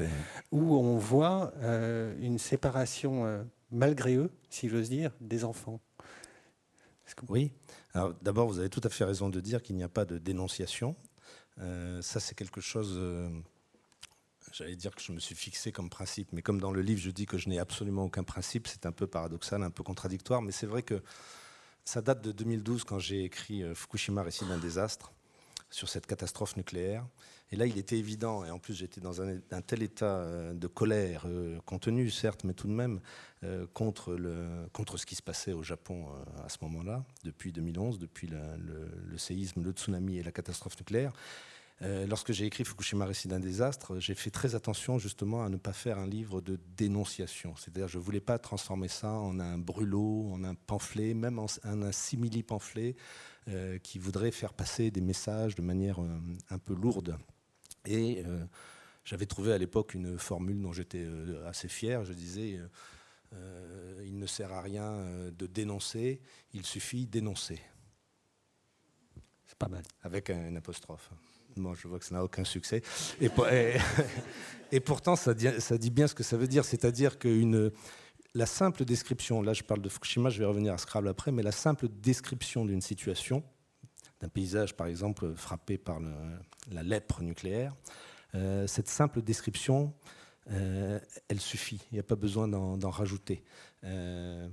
[0.52, 1.54] où on voit
[2.20, 5.80] une séparation, malgré eux, si j'ose dire, des enfants.
[7.30, 7.52] Oui,
[8.22, 10.96] d'abord, vous avez tout à fait raison de dire qu'il n'y a pas de dénonciation.
[11.60, 12.96] Euh, ça, c'est quelque chose.
[12.98, 13.30] Euh,
[14.52, 17.12] j'allais dire que je me suis fixé comme principe, mais comme dans le livre, je
[17.12, 20.52] dis que je n'ai absolument aucun principe, c'est un peu paradoxal, un peu contradictoire, mais
[20.52, 21.02] c'est vrai que
[21.86, 25.12] ça date de 2012 quand j'ai écrit euh, Fukushima, récit d'un désastre
[25.74, 27.04] sur cette catastrophe nucléaire.
[27.52, 30.68] Et là, il était évident, et en plus j'étais dans un, tel état euh, de
[30.68, 33.00] colère, euh, contenu certes, mais tout de même,
[33.44, 34.16] euh, contre,
[34.72, 36.06] contre ce qui se passait au Japon
[36.46, 41.12] à ce moment-là, depuis 2011, depuis le, séisme, le tsunami et la catastrophe nucléaire.
[41.82, 45.74] lorsque j'ai écrit Fukushima récit d'un désastre, j'ai fait très attention justement à ne pas
[45.74, 47.56] faire un livre de dénonciation.
[47.58, 51.48] C'est-à-dire, je ne voulais pas transformer ça en un brûlot, en un pamphlet, même en
[51.64, 53.33] un simili-pamphlet euh,
[53.82, 57.18] qui voudrait faire passer des messages de manière euh, un peu lourde.
[57.86, 58.46] Et euh,
[59.04, 61.06] j'avais trouvé à l'époque une formule dont j'étais
[61.46, 62.06] assez fier.
[62.06, 62.60] Je disais
[64.06, 65.04] il ne sert à rien
[65.36, 66.22] de dénoncer,
[66.54, 67.60] il suffit d'énoncer.
[69.48, 69.82] C'est pas mal.
[70.04, 71.10] Avec un, apostrophe.
[71.56, 72.84] Moi, je vois que ça n'a aucun succès.
[73.20, 73.30] Et,
[74.72, 77.72] et, pourtant, ça dit, ça dit, bien ce que ça veut dire, c'est-à-dire qu'une
[78.36, 81.44] la simple description, là je parle de Fukushima, je vais revenir à Scrabble après, mais
[81.44, 83.44] la simple description d'une situation,
[84.20, 86.00] d'un paysage par exemple frappé par
[86.72, 87.76] la lèpre nucléaire,
[88.36, 89.94] euh, cette simple description
[90.46, 91.80] elle suffit.
[91.92, 93.46] Il n'y a pas besoin d'en rajouter.
[93.82, 94.50] je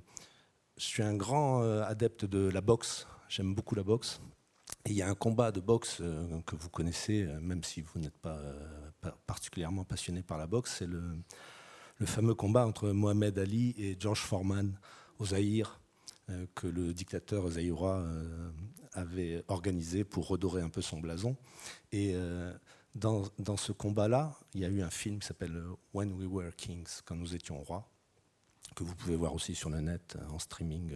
[0.76, 3.08] suis un grand adepte de la boxe.
[3.28, 4.20] J'aime beaucoup la boxe.
[4.86, 6.00] Il y a un combat de boxe
[6.46, 8.40] que vous connaissez, même si vous n'êtes pas,
[9.26, 11.02] particulièrement passionné par la boxe, c'est le,
[12.00, 14.76] le fameux combat entre Mohamed Ali et George Foreman
[15.18, 15.78] au Zaïre,
[16.30, 18.50] euh, que le dictateur zaïrois euh,
[18.94, 21.36] avait organisé pour redorer un peu son blason.
[21.92, 22.52] Et euh,
[22.94, 26.56] dans, dans, ce combat-là, il y a eu un film qui s'appelle When We Were
[26.56, 27.86] Kings, quand nous étions rois,
[28.74, 30.94] que vous pouvez voir aussi sur le net en streaming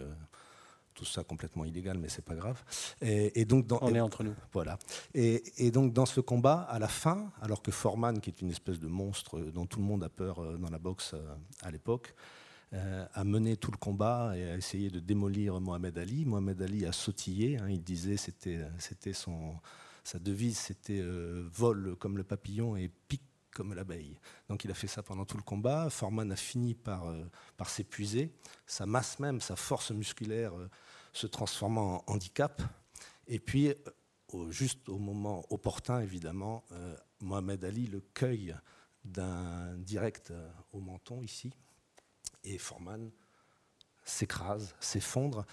[0.94, 2.62] tout ça complètement illégal, mais c'est pas grave.
[3.02, 4.34] Et, donc dans, on est entre nous.
[4.52, 4.78] Voilà.
[5.14, 8.78] Et, donc dans ce combat, à la fin, alors que Foreman, qui est une espèce
[8.78, 12.14] de monstre dont tout le monde a peur euh, dans la boxe euh, à l'époque,
[12.72, 16.24] euh, a mené tout le combat et a essayé de démolir Mohamed Ali.
[16.24, 17.58] Mohamed Ali a sautillé.
[17.58, 19.56] Hein, il disait c'était c'était son
[20.02, 21.02] sa devise, c'était
[21.50, 23.22] vol comme le papillon et pique
[23.54, 24.18] comme l'abeille.
[24.48, 25.88] Donc il a fait ça pendant tout le combat.
[25.88, 27.04] Foreman a fini par,
[27.56, 28.34] par s'épuiser.
[28.66, 30.52] Sa masse même, sa force musculaire
[31.14, 32.60] se transformant en handicap.
[33.26, 38.54] Et puis, euh, juste au moment opportun, évidemment, euh, Mohamed Ali le cueille
[39.04, 41.52] d'un direct euh, au menton ici,
[42.42, 43.10] et Forman
[44.04, 45.46] s'écrase, s'effondre,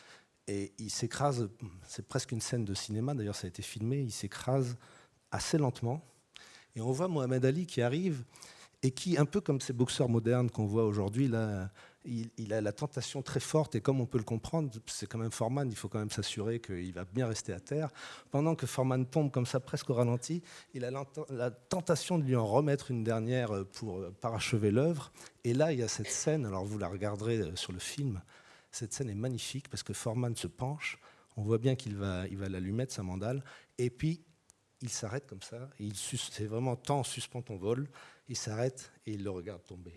[0.48, 1.50] et il s'écrase,
[1.88, 4.78] c'est presque une scène de cinéma, d'ailleurs ça a été filmé, il s'écrase
[5.32, 6.04] assez lentement,
[6.76, 8.26] et on voit Mohamed Ali qui arrive,
[8.82, 11.70] et qui, un peu comme ces boxeurs modernes qu'on voit aujourd'hui, là,
[12.04, 15.32] il, a la tentation très forte, et comme on peut le comprendre, c'est quand même
[15.32, 17.90] Forman, il faut quand même s'assurer qu'il va bien rester à terre.
[18.32, 20.42] Pendant que Forman tombe comme ça, presque au ralenti,
[20.74, 20.92] il a
[21.30, 25.12] la tentation de lui en remettre une dernière pour parachever l'œuvre.
[25.44, 28.22] Et là, il y a cette scène, alors vous la regarderez euh, sur le film,
[28.72, 30.98] cette scène est magnifique parce que Forman se penche,
[31.38, 32.60] on voit bien qu'il va, il va la
[32.90, 33.44] sa mandale,
[33.78, 34.24] et puis
[34.82, 35.70] il s'arrête comme ça,
[36.32, 37.90] c'est vraiment temps, suspend ton vol,
[38.28, 39.94] il s'arrête et il le regarde tomber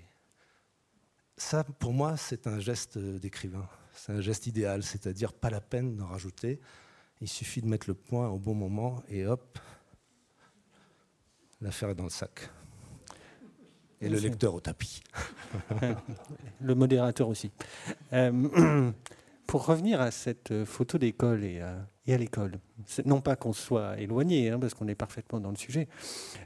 [1.37, 3.68] ça, pour moi, c'est un geste d'écrivain.
[3.94, 6.61] C'est un geste idéal, c'est-à-dire pas la peine d'en rajouter.
[7.20, 9.59] Il suffit de mettre le point au bon moment et hop,
[11.61, 12.51] l'affaire est dans le sac.
[14.01, 15.03] Et le lecteur au tapis.
[16.61, 17.51] le modérateur aussi.
[18.12, 18.90] Euh,
[19.47, 22.58] pour revenir à cette photo d'école et à, et à l'école.
[23.04, 25.88] Non pas qu'on soit éloigné, hein, parce qu'on est parfaitement dans le sujet,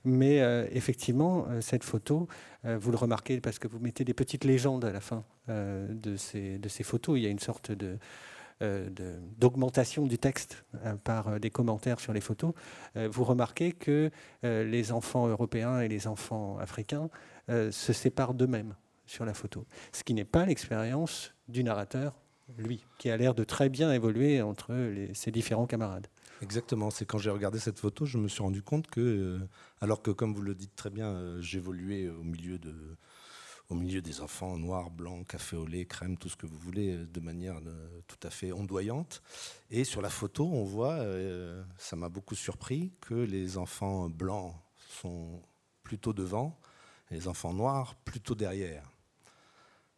[0.05, 2.29] mais euh, effectivement, euh, cette photo,
[2.65, 6.17] euh, vous le remarquez parce que vous mettez des petites légendes à la fin de,
[6.17, 7.19] ces, photos.
[7.19, 7.73] Il y a une sorte
[8.61, 10.67] d'augmentation du texte
[11.05, 12.53] par des commentaires sur les photos,
[12.95, 14.11] vous remarquez que
[14.43, 17.09] les enfants européens et les enfants africains
[17.49, 18.75] se séparent d'eux-mêmes
[19.07, 22.21] sur la photo, ce qui n'est pas l'expérience du narrateur
[22.57, 24.75] lui, qui a l'air de très bien évoluer entre
[25.13, 26.07] ses différents camarades.
[26.41, 29.39] Exactement, c'est quand j'ai regardé cette photo, je me suis rendu compte que, euh,
[29.81, 34.91] alors que comme vous le dites très bien, euh, j'évoluais au milieu des enfants noirs,
[34.91, 37.61] blancs, café au lait, crème, tout ce que vous voulez, euh, de manière
[38.07, 39.21] tout à fait ondoyante.
[39.71, 41.05] Et sur la photo, on voit,
[41.77, 44.55] ça m'a beaucoup surpris, que les enfants blancs
[44.89, 45.43] sont
[45.83, 46.59] plutôt devant,
[47.11, 48.93] les enfants noirs plutôt derrière.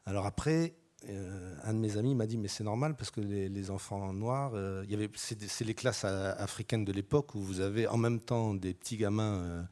[0.06, 0.74] Alors après,
[1.08, 4.52] euh, un de mes amis m'a dit mais c'est normal parce que les, enfants noirs,
[4.54, 4.84] euh,
[5.14, 9.66] c'est les classes africaines de l'époque où vous avez en même temps des petits gamins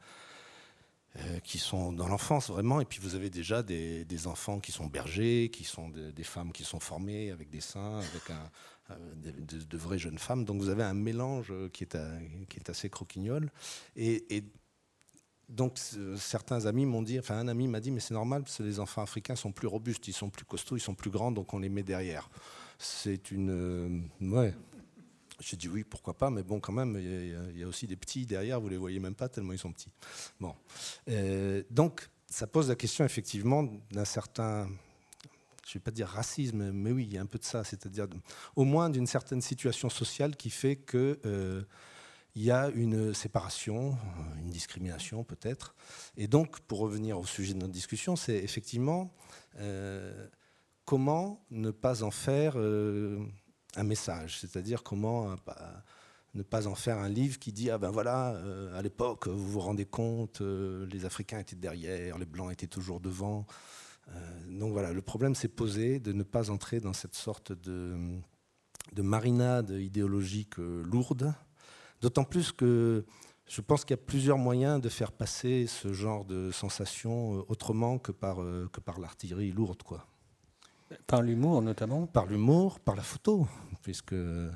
[1.17, 4.87] euh, qui sont dans l'enfance vraiment et puis vous avez déjà des, enfants qui sont
[4.87, 9.99] bergers, qui sont des femmes qui sont formées avec des seins, avec un, de, vraies
[9.99, 10.45] jeunes femmes.
[10.45, 11.97] Donc vous avez un mélange qui est,
[12.49, 13.51] qui est assez croquignol
[15.49, 15.79] donc
[16.17, 18.79] certains amis m'ont dit, enfin un ami m'a dit, mais c'est normal parce que les
[18.79, 21.59] enfants africains sont plus robustes, ils sont plus costauds, ils sont plus grands, donc on
[21.59, 22.29] les met derrière.
[22.77, 24.53] C'est une, euh, ouais.
[25.41, 28.25] J'ai dit oui, pourquoi pas, mais bon, quand même, il y, a aussi des petits
[28.25, 29.91] derrière, vous les voyez même pas tellement ils sont petits.
[30.39, 30.53] Bon,
[31.09, 34.69] euh, donc ça pose la question effectivement d'un certain,
[35.65, 38.07] je vais pas dire racisme, mais oui, il y a un peu de ça, c'est-à-dire
[38.55, 41.63] au moins d'une certaine situation sociale qui fait que euh,
[42.39, 45.75] il y a une séparation, euh, une discrimination peut-être.
[46.15, 49.13] Et donc, pour revenir au sujet de notre discussion, c'est effectivement
[49.59, 50.25] euh,
[50.85, 53.19] comment ne pas en faire euh,
[53.75, 55.35] un message, c'est-à-dire comment
[56.33, 58.41] ne pas en faire un livre qui dit ah ben voilà,
[58.73, 63.45] à l'époque, vous vous rendez compte, les Africains étaient derrière, les Blancs étaient toujours devant.
[64.49, 68.21] donc voilà, le problème s'est posé de ne pas entrer dans cette sorte de
[68.97, 71.33] marinade idéologique lourde
[72.01, 73.05] D'autant plus que
[73.47, 77.45] je pense qu'il y a plusieurs moyens de faire passer ce genre de sensation euh,
[77.47, 79.81] autrement que par, euh, que par l'artillerie lourde.
[79.83, 80.05] Quoi.
[81.07, 83.47] Par l'humour notamment Par l'humour, par la photo.
[83.81, 84.51] Puisque, euh,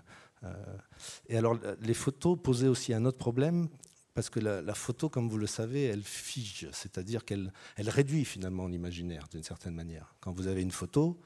[1.28, 3.68] et alors les photos posaient aussi un autre problème
[4.14, 8.68] parce que la, photo, comme vous le savez, elle fige, c'est-à-dire qu'elle elle réduit finalement
[8.68, 10.14] l'imaginaire d'une certaine manière.
[10.20, 11.20] Quand vous avez une photo,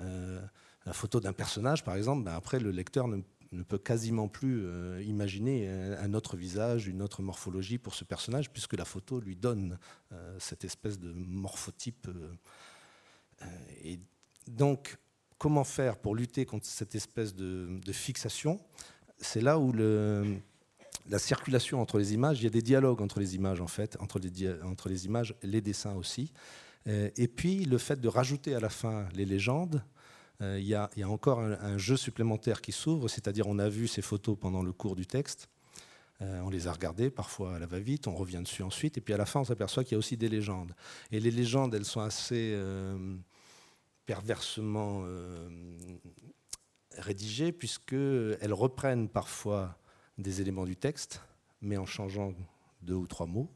[0.00, 0.42] euh,
[0.84, 3.22] la photo d'un personnage par exemple, ben après le lecteur ne,
[3.62, 8.74] peut quasiment plus euh, imaginer un, autre visage, une autre morphologie pour ce personnage, puisque
[8.74, 9.78] la photo lui donne
[10.12, 12.08] euh, cette espèce de morphotype.
[13.82, 14.00] et
[14.46, 14.96] donc,
[15.38, 18.60] comment faire pour lutter contre cette espèce de, fixation?
[19.18, 23.34] C'est là où la circulation entre les images, il y a des dialogues entre les
[23.34, 26.32] images en fait, entre les, images, les dessins aussi.
[26.86, 29.82] Euh, et puis le fait de rajouter à la fin les légendes,
[30.42, 34.02] euh, il, y a, encore un, jeu supplémentaire qui s'ouvre, c'est-à-dire on a vu ces
[34.02, 35.48] photos pendant le cours du texte,
[36.22, 39.14] euh, on les a regardées parfois à la va-vite, on revient dessus ensuite, et puis
[39.14, 40.74] à la fin on s'aperçoit qu'il y a aussi des légendes.
[41.10, 42.58] Et les légendes, elles sont assez
[44.06, 45.04] perversement
[46.98, 49.78] rédigées, puisqu'elles reprennent parfois
[50.18, 51.20] des éléments du texte,
[51.60, 52.34] mais en changeant
[52.82, 53.50] deux ou trois mots,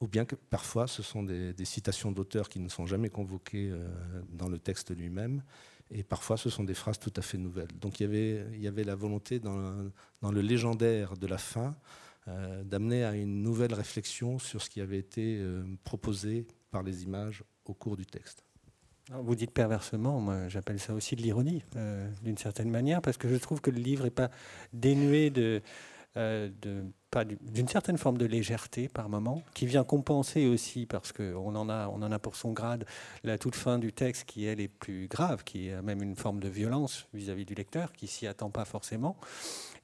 [0.00, 3.88] ou bien que parfois ce sont des, citations d'auteurs qui ne sont jamais convoquées euh,
[4.30, 5.42] dans le texte lui-même,
[5.90, 7.72] et parfois ce sont des phrases tout à fait nouvelles.
[7.80, 8.04] Donc il
[8.60, 11.74] y avait, la volonté dans, dans le légendaire de la fin
[12.28, 17.04] euh, d'amener à une nouvelle réflexion sur ce qui avait été euh, proposé par les
[17.04, 18.44] images au cours du texte.
[19.12, 23.28] Vous dites perversement, moi j'appelle ça aussi de l'ironie, euh, d'une certaine manière, parce que
[23.28, 24.32] je trouve que le livre n'est pas
[24.72, 25.62] dénué de,
[26.16, 26.48] euh,
[27.40, 31.88] d'une certaine forme de légèreté par moment, qui vient compenser aussi, parce qu'on en, a,
[31.88, 32.84] en a pour son grade,
[33.24, 36.40] la toute fin du texte qui, elle, est plus grave, qui a même une forme
[36.40, 39.16] de violence vis-à-vis du lecteur, qui s'y attend pas forcément.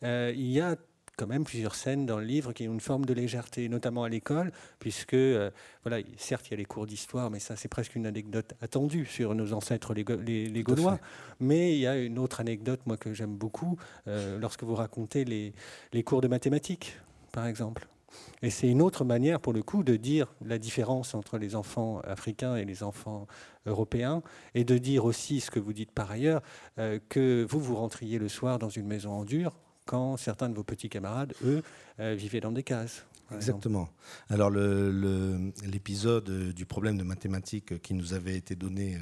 [0.02, 0.76] Euh, il y a
[1.16, 4.08] quand même plusieurs scènes dans le livre qui ont une forme de légèreté, notamment à
[4.08, 5.50] l'école, puisque, euh,
[5.84, 9.06] voilà, certes, il y a les cours d'histoire, mais ça, c'est presque une anecdote attendue
[9.06, 10.04] sur nos ancêtres les,
[10.48, 10.98] les, Gaulois.
[11.40, 15.24] Mais il y a une autre anecdote, moi, que j'aime beaucoup, euh, lorsque vous racontez
[15.24, 15.52] les,
[15.92, 16.96] les cours de mathématiques,
[17.30, 17.86] par exemple.
[18.42, 22.00] Et c'est une autre manière, pour le coup, de dire la différence entre les enfants
[22.00, 23.26] africains et les enfants
[23.66, 24.22] européens,
[24.54, 26.42] et de dire aussi ce que vous dites par ailleurs,
[26.78, 30.54] euh, que vous, vous rentriez le soir dans une maison en dur, quand certains de
[30.54, 31.62] vos petits camarades, eux,
[32.00, 33.04] euh, vivaient dans des cases.
[33.34, 33.88] Exactement.
[34.28, 38.98] Alors l'épisode le, du problème de mathématiques qui nous avait été donné, euh,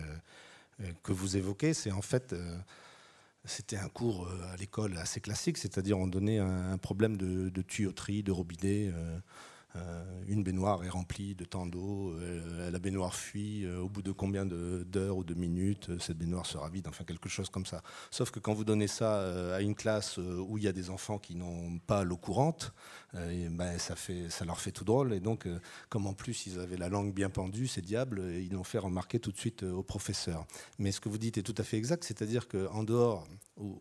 [0.83, 2.35] euh, que vous évoquez, c'est en fait,
[3.45, 8.31] c'était un cours à l'école assez classique, c'est-à-dire on donnait un, problème de, tuyauterie, de
[8.31, 8.93] robinet.
[9.77, 14.03] Euh, une baignoire est remplie de tant d'eau, euh, la baignoire fuit, euh, au bout
[14.03, 17.83] de combien d'heures ou de minutes, cette baignoire sera vide, enfin quelque chose comme ça.
[18.11, 21.19] Sauf que quand vous donnez ça à une classe où il y a des enfants
[21.19, 22.73] qui n'ont pas l'eau courante,
[23.13, 25.13] ben, ça, fait, ça leur fait tout drôle.
[25.13, 25.49] Et donc,
[25.89, 29.19] comme en plus ils avaient la langue bien pendue, ces diables, ils l'ont fait remarquer
[29.19, 30.47] tout de suite au professeur.
[30.79, 33.27] Mais ce que vous dites est tout à fait exact, c'est-à-dire qu'en dehors,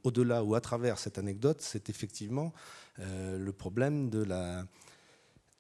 [0.04, 2.54] au-delà ou à travers cette anecdote, c'est effectivement
[2.98, 4.66] le problème de la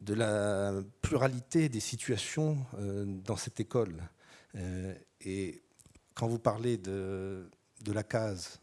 [0.02, 3.96] de la pluralité des situations euh, dans cette école.
[4.56, 5.62] Euh, et
[6.14, 7.50] quand vous parlez de,
[7.86, 8.60] la case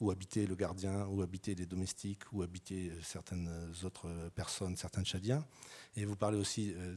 [0.00, 3.50] où habitait le gardien, où habitaient les domestiques, où habitaient certaines
[3.84, 5.44] autres personnes, certains tchadiens,
[5.96, 6.96] et vous parlez aussi euh,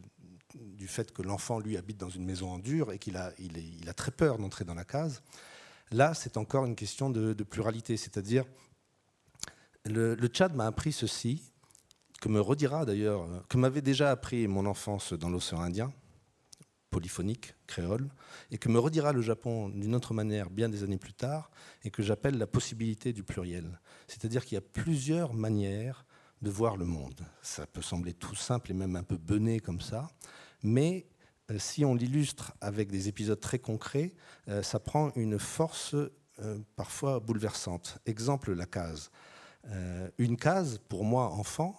[0.54, 3.58] du fait que l'enfant, lui, habite dans une maison en dur et qu'il a, il,
[3.58, 5.22] il a très peur d'entrer dans la case,
[5.92, 7.98] là, c'est encore une question de, pluralité.
[7.98, 8.46] C'est-à-dire,
[9.86, 11.52] le, le Tchad m'a appris ceci,
[12.22, 15.92] que me redira d'ailleurs, que m'avait déjà appris mon enfance dans l'océan Indien,
[16.90, 18.10] polyphonique, créole,
[18.52, 21.52] et que me redira le Japon d'une autre manière bien des années plus tard,
[21.84, 23.80] et que j'appelle la possibilité du pluriel.
[24.08, 26.06] C'est-à-dire qu'il y a plusieurs manières
[26.42, 27.22] de voir le monde.
[27.42, 30.10] Ça peut sembler tout simple et même un peu bené comme ça,
[30.64, 31.06] mais
[31.52, 34.14] euh, si on l'illustre avec des épisodes très concrets,
[34.48, 37.98] euh, ça prend une force euh, parfois bouleversante.
[38.06, 39.12] Exemple, la case.
[40.18, 41.76] une case, pour moi, enfant,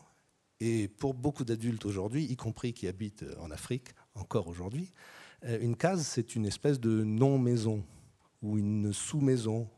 [0.60, 4.92] et pour beaucoup d'adultes aujourd'hui, y compris qui habitent en Afrique, encore aujourd'hui,
[5.44, 7.82] euh, une case, c'est une espèce de non-maison,
[8.42, 9.68] ou une sous-maison,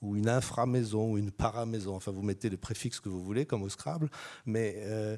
[0.00, 1.94] ou une infra-maison, ou une para-maison.
[1.94, 4.10] Enfin, vous mettez le préfixe que vous voulez, comme au Scrabble,
[4.44, 5.16] mais euh,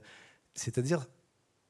[0.54, 1.06] c'est-à-dire,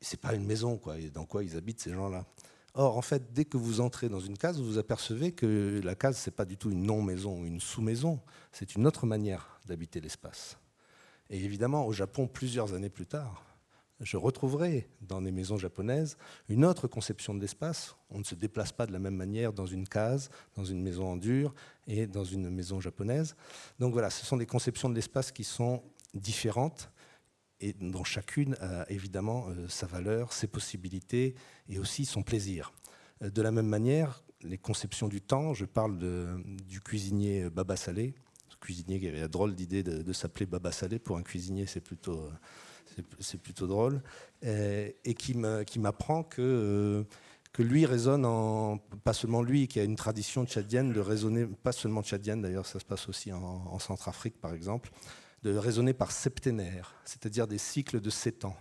[0.01, 2.27] c'est pas une maison, quoi, dans quoi ils habitent ces gens-là.
[2.75, 5.95] Or, en fait, dès que vous entrez dans une case, vous vous apercevez que la
[5.95, 10.01] case, c'est pas du tout une non-maison ou une sous-maison, c'est une autre manière d'habiter
[10.01, 10.59] l'espace.
[11.31, 13.45] Et évidemment, au Japon, plusieurs années plus tard,
[14.01, 16.17] je retrouverai dans les maisons japonaises
[16.49, 17.95] une autre conception de l'espace.
[18.11, 21.13] On ne se déplace pas de la même manière dans une case, dans une maison
[21.13, 21.55] en dur
[21.87, 23.37] et dans une maison japonaise.
[23.79, 25.83] Donc voilà, ce sont des conceptions de l'espace qui sont
[26.13, 26.91] différentes
[27.61, 31.35] et dont chacune a évidemment euh, sa valeur, ses possibilités
[31.69, 32.73] et aussi son plaisir.
[33.23, 35.99] Euh, de la même manière, les conceptions du temps, je parle
[36.69, 38.15] du cuisinier Baba Salé,
[38.65, 40.99] cuisinier qui avait la drôle d'idée de, s'appeler Baba Salé.
[40.99, 42.31] Pour un cuisinier, c'est plutôt,
[43.21, 44.01] c'est plutôt drôle,
[44.43, 45.35] et, qui
[45.79, 47.05] m'apprend que,
[47.53, 51.73] que lui résonne en, pas seulement lui, qui a une tradition tchadienne de raisonner, pas
[51.73, 54.91] seulement tchadienne d'ailleurs, ça se passe aussi en, en Centrafrique par exemple,
[55.43, 58.57] de raisonner par septénaire, c'est-à-dire des cycles de 7 ans.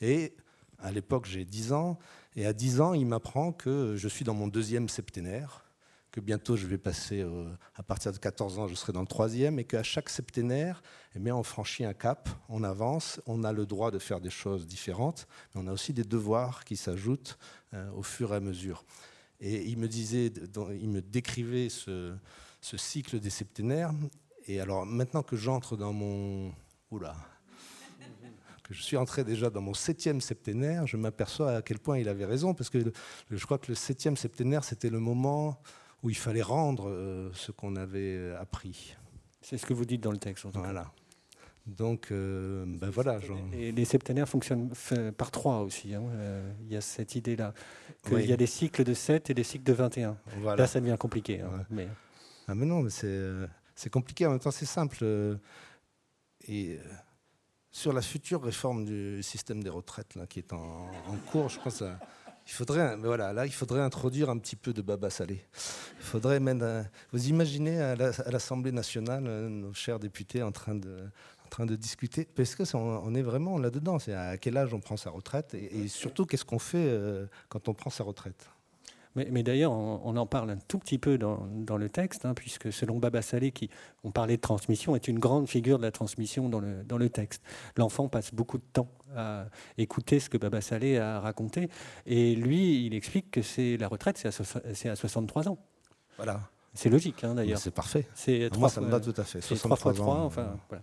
[0.00, 0.34] Et
[0.78, 1.98] à l'époque, j'ai 10 ans,
[2.36, 5.64] et à 10 ans, il m'apprend que je suis dans mon deuxième septénaire,
[6.12, 9.06] que bientôt je vais passer, euh, à partir de 14 ans, je serai dans le
[9.06, 10.82] troisième, et qu'à chaque septénaire,
[11.16, 14.30] eh bien, on franchit un cap, on avance, on a le droit de faire des
[14.30, 17.38] choses différentes, mais on a aussi des devoirs qui s'ajoutent
[17.72, 18.84] euh, au fur et à mesure.
[19.40, 20.32] Et il me disait,
[20.80, 22.14] il me décrivait ce,
[22.60, 23.92] ce cycle des septénaires,
[24.46, 26.52] et alors maintenant que j'entre dans mon...
[26.90, 27.16] Oula
[28.62, 32.08] que je suis entré déjà dans mon septième septénaire, je m'aperçois à quel point il
[32.08, 32.92] avait raison, parce que
[33.30, 35.60] je crois que le septième septénaire, c'était le moment
[36.02, 38.96] où il fallait rendre euh, ce qu'on avait appris.
[39.40, 40.46] C'est ce que vous dites dans le texte.
[40.52, 40.92] voilà.
[41.66, 43.20] Donc, euh, ben voilà.
[43.52, 44.70] Et les septénaires fonctionnent
[45.16, 45.94] par trois aussi.
[45.94, 46.02] Hein.
[46.12, 47.54] Euh, il y a cette idée-là.
[48.02, 50.16] Qu'il y a des cycles de 7 et des cycles de 21.
[50.56, 51.40] Là, ça devient compliqué.
[51.40, 51.86] Hein, mais...
[52.48, 54.98] Ah, mais non, mais c'est compliqué, en même temps c'est simple.
[55.02, 55.36] Euh,
[56.48, 56.82] et euh,
[57.70, 60.90] sur la future réforme du système des retraites là, qui est en,
[61.30, 61.84] cours, je pense
[62.46, 65.44] il faudrait, voilà, là, il faudrait introduire un petit peu de baba salé.
[65.98, 71.04] Il faudrait même, vous imaginez à l'Assemblée nationale euh, nos chers députés en train de,
[71.44, 73.98] en train de discuter, parce que on est vraiment là-dedans.
[73.98, 76.98] C'est à quel âge on prend sa retraite et, surtout qu'est-ce qu'on fait
[77.48, 78.48] quand on prend sa retraite?
[79.14, 82.98] Mais, d'ailleurs, on, en parle un tout petit peu dans, le texte, hein, puisque selon
[82.98, 83.68] Baba Salé, qui
[84.04, 87.10] on parlait de transmission, est une grande figure de la transmission dans le, dans le
[87.10, 87.42] texte.
[87.76, 89.46] L'enfant passe beaucoup de temps à
[89.76, 91.68] écouter ce que Baba Salé a raconté,
[92.06, 95.58] et lui, il explique que c'est la retraite, c'est à, à 63 ans.
[96.16, 96.40] Voilà.
[96.74, 97.58] C'est logique, hein, d'ailleurs.
[97.58, 98.06] C'est parfait.
[98.14, 99.40] C'est moi, ça me va tout à fait.
[99.40, 100.82] 63 fois 3, enfin, voilà.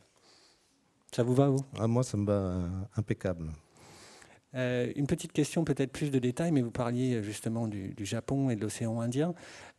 [1.11, 1.65] Ça vous va, vous?
[1.79, 3.51] Ah, Moi, ça me va euh, impeccable.
[4.55, 8.49] Euh, une petite question, peut-être plus de détails, mais vous parliez euh, justement du, Japon
[8.49, 9.33] et de l'océan Indien.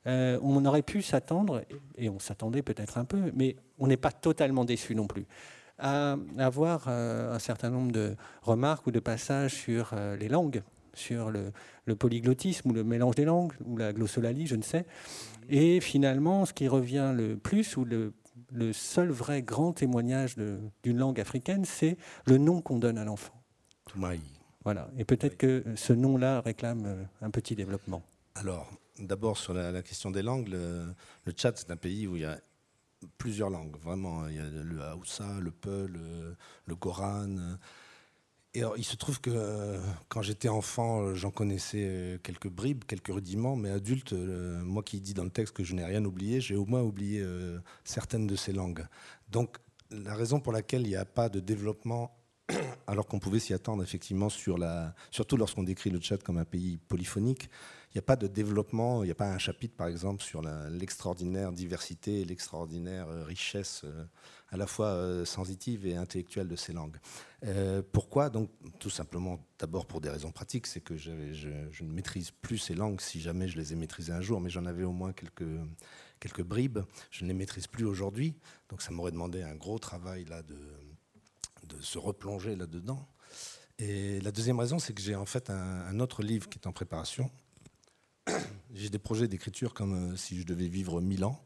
[0.07, 1.63] Euh, on aurait pu s'attendre,
[1.97, 5.27] et on s'attendait peut-être un peu, mais on n'est pas totalement déçu non plus,
[5.79, 10.63] à avoir un certain nombre de remarques ou de passages sur les langues,
[10.93, 11.53] sur le,
[11.97, 14.87] polyglottisme ou le mélange des langues, ou la glossolalie, je ne sais.
[15.49, 18.13] Et finalement, ce qui revient le plus, ou le,
[18.53, 20.37] le seul vrai grand témoignage
[20.83, 21.97] d'une langue africaine, c'est
[22.27, 23.35] le nom qu'on donne à l'enfant.
[23.87, 24.21] Toumaï.
[24.65, 24.91] Voilà.
[24.99, 28.03] Et peut-être que ce nom-là réclame euh, un petit développement.
[28.35, 30.95] Alors, d'abord sur la, question des langues, le,
[31.33, 32.39] Tchad, c'est un pays où il y a
[33.17, 34.29] plusieurs langues, vraiment.
[34.29, 35.99] Il y a le Haoussa, le Peul,
[36.67, 37.57] le, Goran.
[38.53, 43.71] Et il se trouve que quand j'étais enfant, j'en connaissais quelques bribes, quelques rudiments, mais
[43.71, 46.83] adulte, moi qui dis dans le texte que je n'ai rien oublié, j'ai au moins
[46.83, 48.85] oublié euh, certaines de ces langues.
[49.31, 49.57] Donc,
[49.91, 52.20] la raison pour laquelle il n'y a pas de développement
[52.87, 57.51] alors qu'on pouvait s'y attendre effectivement surtout lorsqu'on décrit le Tchad comme un pays polyphonique.
[57.93, 60.43] Il n'y a pas de développement, il n'y a pas un chapitre par exemple sur
[60.43, 64.05] l'extraordinaire diversité, l'extraordinaire euh, richesse euh,
[64.51, 66.99] à la fois euh, sensitive et intellectuelle de ces langues.
[67.93, 68.31] pourquoi?
[68.31, 72.59] Donc tout simplement, d'abord pour des raisons pratiques, c'est que je, je, ne maîtrise plus
[72.59, 75.13] ces langues si jamais je les ai maîtrisées un jour, mais j'en avais au moins
[75.13, 75.51] quelques,
[76.21, 76.81] quelques bribes.
[77.11, 78.37] Je ne les maîtrise plus aujourd'hui,
[78.69, 80.57] donc ça m'aurait demandé un gros travail là de
[81.77, 83.09] de se replonger là-dedans.
[83.79, 86.73] Et la deuxième raison, c'est que j'ai en fait un, autre livre qui est en
[86.73, 87.31] préparation.
[88.75, 91.43] J'ai des projets d'écriture comme euh, si je devais vivre mille ans,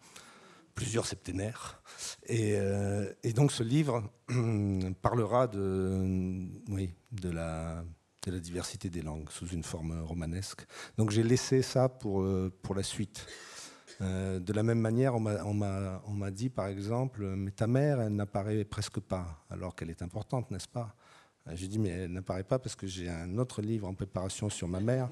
[0.75, 1.81] plusieurs septénaires.
[2.27, 4.11] Et, euh, donc ce livre
[5.03, 7.83] parlera de, oui, de, la,
[8.27, 10.67] de la diversité des langues sous une forme romanesque.
[10.99, 13.27] Donc j'ai laissé ça pour, euh, pour la suite.
[14.01, 18.65] Euh, de la même manière, on m'a dit, par exemple, mais ta mère, elle n'apparaît
[18.65, 20.95] presque pas, alors qu'elle est importante, n'est-ce pas?
[21.49, 24.51] Euh, J'ai dit, mais elle n'apparaît pas parce que j'ai un autre livre en préparation
[24.51, 25.11] sur ma mère.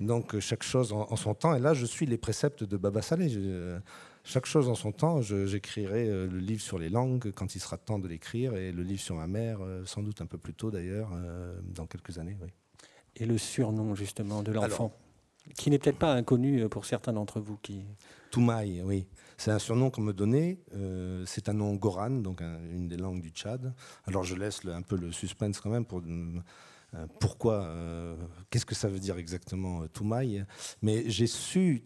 [0.00, 1.54] Donc, chaque chose en, son temps.
[1.54, 3.30] Et là, je suis les préceptes de Baba Saleh.
[4.24, 5.20] chaque chose en son temps.
[5.20, 8.82] J'écrirai euh, le livre sur les langues quand il sera temps de l'écrire, et le
[8.82, 11.10] livre sur ma mère, sans doute un peu plus tôt d'ailleurs,
[11.62, 12.36] dans quelques années.
[12.42, 12.48] Oui.
[13.16, 14.92] Et le surnom, justement, de l'enfant?
[15.56, 17.56] Qui n'est peut-être pas inconnu euh, pour certains d'entre vous.
[17.56, 17.84] Qui...
[18.30, 19.06] Toumaï, oui.
[19.36, 20.58] C'est un surnom qu'on me donnait.
[20.74, 23.74] Euh, c'est un nom Goran, donc une des langues du Tchad.
[24.06, 27.74] Alors je laisse un peu le suspense quand même pour euh, pourquoi,
[28.50, 30.44] qu'est-ce que ça veut dire exactement Toumaï?
[30.82, 31.84] Mais j'ai su,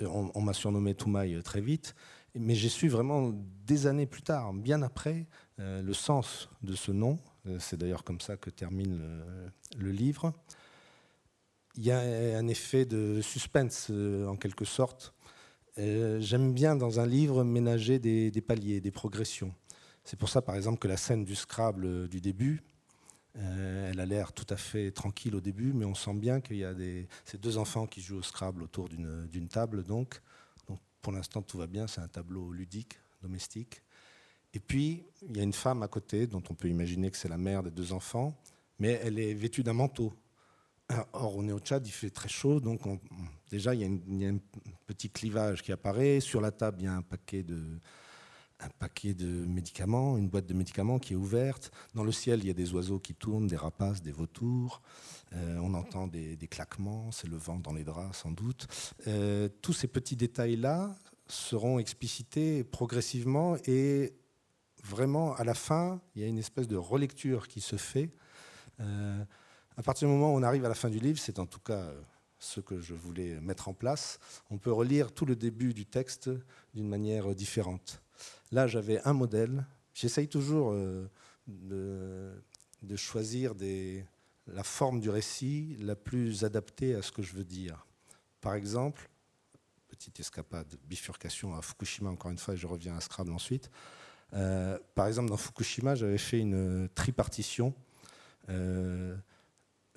[0.00, 1.94] on, m'a surnommé Toumaï très vite,
[2.36, 3.32] mais j'ai su vraiment
[3.66, 5.26] des années plus tard, bien après,
[5.58, 7.18] le sens de ce nom.
[7.58, 9.02] C'est d'ailleurs comme ça que termine
[9.76, 10.32] le livre
[11.76, 15.14] il y a un effet de suspense euh, en quelque sorte.
[15.78, 19.52] Euh, j'aime bien dans un livre ménager des, paliers, des progressions.
[20.04, 22.62] C'est pour ça, par exemple, que la scène du Scrabble du début,
[23.36, 26.64] elle a l'air tout à fait tranquille au début, mais on sent bien qu'il y
[26.64, 26.72] a
[27.24, 29.82] ces deux enfants qui jouent au Scrabble autour d'une table.
[29.82, 30.20] Donc,
[31.02, 31.86] pour l'instant, tout va bien.
[31.88, 33.82] C'est un tableau ludique, domestique.
[34.54, 37.28] Et puis, il y a une femme à côté, dont on peut imaginer que c'est
[37.28, 38.38] la mère des deux enfants,
[38.78, 40.12] mais elle est vêtue d'un manteau.
[41.12, 42.80] Or, on est au Tchad, il fait très chaud, donc
[43.50, 44.38] déjà, il y, a un
[44.86, 46.20] petit clivage qui apparaît.
[46.20, 47.80] Sur la table, il y a un paquet, de,
[49.46, 51.70] médicaments, une boîte de médicaments qui est ouverte.
[51.94, 54.82] Dans le ciel, il y a des oiseaux qui tournent, des rapaces, des vautours.
[55.32, 58.66] Euh, on entend des, claquements, c'est le vent dans les draps, sans doute.
[59.06, 60.94] Euh, tous ces petits détails-là
[61.26, 64.12] seront explicités progressivement et
[64.84, 68.10] vraiment, à la fin, il y a une espèce de relecture qui se fait.
[68.80, 69.24] Euh,
[69.76, 71.60] à partir du moment où on arrive à la fin du livre, c'est en tout
[71.60, 72.00] cas euh,
[72.38, 74.18] ce que je voulais mettre en place,
[74.50, 76.30] on peut relire tout le début du texte
[76.74, 78.02] d'une manière différente.
[78.52, 79.66] Là, j'avais un modèle.
[79.94, 81.08] J'essaye toujours euh,
[81.46, 83.54] de, choisir
[84.46, 87.86] la forme du récit la plus adaptée à ce que je veux dire.
[88.40, 89.08] Par exemple,
[89.88, 93.70] petite escapade, bifurcation à Fukushima, encore une fois, et je reviens à Scrabble ensuite.
[94.34, 97.74] Euh, par exemple, dans Fukushima, j'avais fait une tripartition.
[98.48, 99.16] Euh,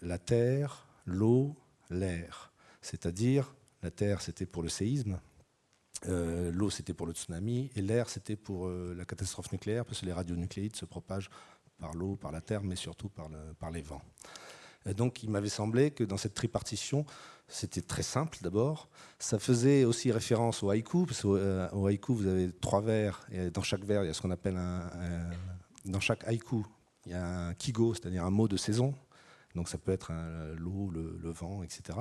[0.02, 1.56] la terre, l'eau,
[1.90, 2.52] l'air.
[2.82, 5.20] C'est-à-dire, la terre, c'était pour le séisme,
[6.08, 10.06] euh, l'eau, c'était pour le tsunami, et l'air, c'était pour la catastrophe nucléaire, parce que
[10.06, 11.30] les radionucléides se propagent
[11.80, 14.02] par l'eau, par la terre, mais surtout par, les vents.
[14.96, 17.06] Donc, il m'avait semblé que dans cette tripartition,
[17.48, 18.90] c'était très simple d'abord.
[19.20, 23.50] Ça faisait aussi référence au haïku, parce qu'au euh, haïku, vous avez trois vers, et
[23.50, 24.90] dans chaque vers, il y a ce qu'on appelle un,
[25.86, 26.66] Dans chaque haïku,
[27.06, 28.94] il y a un kigo, c'est-à-dire un mot de saison.
[29.58, 30.14] Donc ça peut être
[30.58, 32.00] l'eau, le, vent, etc.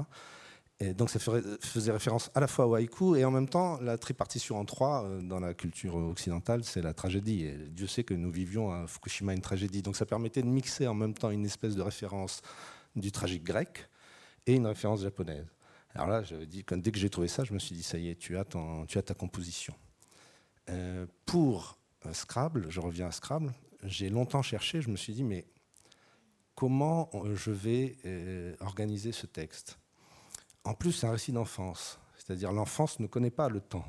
[0.79, 3.97] Et donc ça faisait référence à la fois au haïku et en même temps la
[3.97, 7.51] tripartition en trois euh, dans la culture occidentale, c'est la tragédie.
[7.71, 9.81] Dieu sait que nous vivions à Fukushima une tragédie.
[9.81, 12.43] Donc ça permettait de mixer en même temps une espèce de référence
[12.95, 13.89] du tragique grec
[14.47, 15.47] et une référence japonaise.
[15.95, 18.17] Alors là, dit, dès que j'ai trouvé ça, je me suis dit, ça y est,
[18.17, 18.45] tu as,
[18.87, 19.75] tu as ta composition.
[20.69, 25.25] Euh, pour euh, Scrabble, je reviens à Scrabble, j'ai longtemps cherché, je me suis dit,
[25.25, 25.47] mais
[26.57, 27.97] comment euh, je vais
[28.61, 29.79] organiser ce texte
[30.65, 33.87] En plus, c'est un récit d'enfance, c'est-à-dire l'enfance ne connaît pas le temps.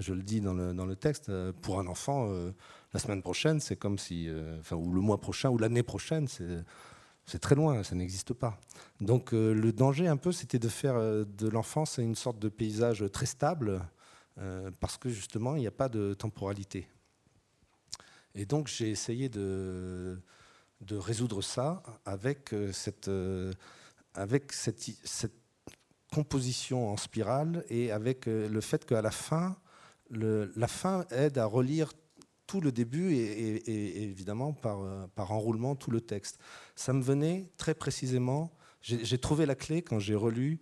[0.00, 1.30] Je le dis dans le, dans le texte,
[1.60, 2.32] pour un enfant,
[2.94, 4.26] la semaine prochaine, c'est comme si,
[4.58, 6.26] enfin, ou le mois prochain, ou l'année prochaine,
[7.26, 8.58] c'est très loin, ça n'existe pas.
[9.00, 12.48] Donc euh, le danger un peu, c'était de faire euh, de l'enfance une sorte de
[12.48, 13.80] paysage très stable,
[14.38, 16.88] euh, parce que justement, il n'y a pas de temporalité.
[18.34, 20.20] Et donc j'ai essayé de,
[20.82, 23.10] de, résoudre ça avec cette,
[24.14, 25.34] avec cette, cette,
[26.12, 29.56] composition en spirale et avec le fait qu'à la fin,
[30.10, 31.90] la fin aide à relire
[32.52, 36.38] tout le début et, évidemment par, euh, par, enroulement tout le texte.
[36.76, 38.52] Ça me venait très précisément,
[38.82, 40.60] j'ai trouvé la clé quand j'ai relu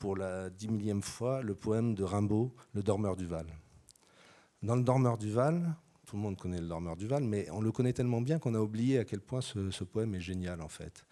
[0.00, 3.46] pour la dix millième fois le poème de Rimbaud, Le Dormeur du Val.
[4.64, 5.76] Dans Le Dormeur du Val,
[6.08, 8.54] tout le monde connaît Le Dormeur du Val, mais on le connaît tellement bien qu'on
[8.54, 11.04] a oublié à quel point ce, poème est génial en fait.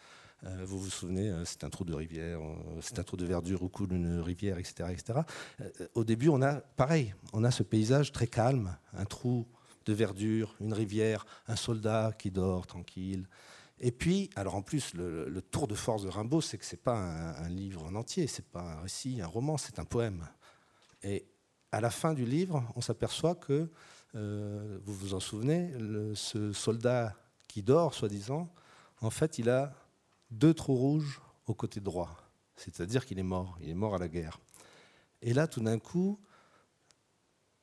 [0.45, 2.41] Euh, vous vous souvenez, euh, c'est un trou de rivière,
[2.81, 4.89] c'est un trou de verdure au coule d'une rivière, etc.
[4.91, 5.21] etc.
[5.95, 9.47] au début, on a pareil, on a ce paysage très calme, un trou
[9.85, 13.29] de verdure, une rivière, un soldat qui dort tranquille.
[13.79, 16.83] Et puis, alors en plus, le, tour de force de Rimbaud, c'est que ce n'est
[16.83, 20.27] pas un, livre en entier, c'est pas un récit, un roman, c'est un poème.
[21.03, 21.27] Et
[21.71, 23.69] à la fin du livre, on s'aperçoit que,
[24.17, 25.73] euh, vous vous en souvenez,
[26.15, 27.15] ce soldat
[27.49, 28.51] qui dort, soi-disant,
[29.01, 29.75] en fait, il a
[30.31, 32.17] deux trous rouges au côté droit.
[32.57, 34.41] C'est-à-dire qu'il est mort, il est mort à la guerre.
[35.21, 36.19] Et là, tout d'un coup,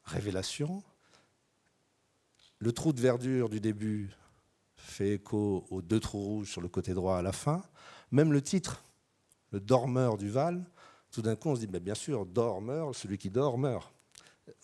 [0.03, 0.83] révélation,
[2.59, 4.11] le trou de verdure du début
[4.75, 7.63] fait écho aux deux trous rouges sur le côté droit à la fin.
[8.11, 8.83] Même le titre,
[9.51, 10.63] le dormeur du Val,
[11.11, 13.92] tout d'un coup on se dit, bien sûr, dormeur, celui qui dort meurt.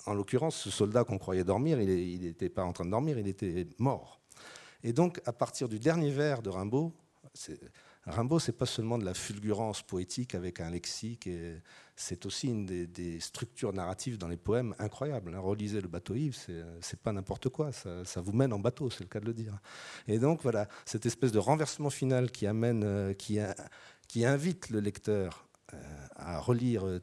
[0.06, 3.28] En l'occurrence, ce soldat qu'on croyait dormir, il n'était pas en train de dormir, il
[3.28, 4.20] était mort.
[4.84, 6.94] Et donc, à partir du dernier vers de Rimbaud,
[8.06, 11.30] Rimbaud, c'est pas seulement de la fulgurance poétique avec un lexique,
[11.96, 15.34] c'est aussi une des, structures narratives dans les poèmes incroyables.
[15.36, 15.40] Hein.
[15.40, 16.38] Relisez le bateau Yves,
[16.82, 19.60] c'est pas n'importe quoi, ça, vous mène en bateau, c'est le cas de le dire.
[20.08, 23.40] Et donc voilà, cette espèce de renversement final qui amène, euh, qui,
[24.08, 27.00] qui invite le lecteur euh, à relire euh,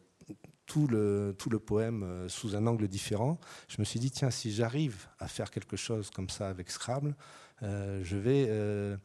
[0.66, 3.38] tout le, tout le poème sous un angle différent,
[3.68, 7.14] je me suis dit, tiens, si j'arrive à faire quelque chose comme ça avec Scrabble,
[7.62, 8.98] je vais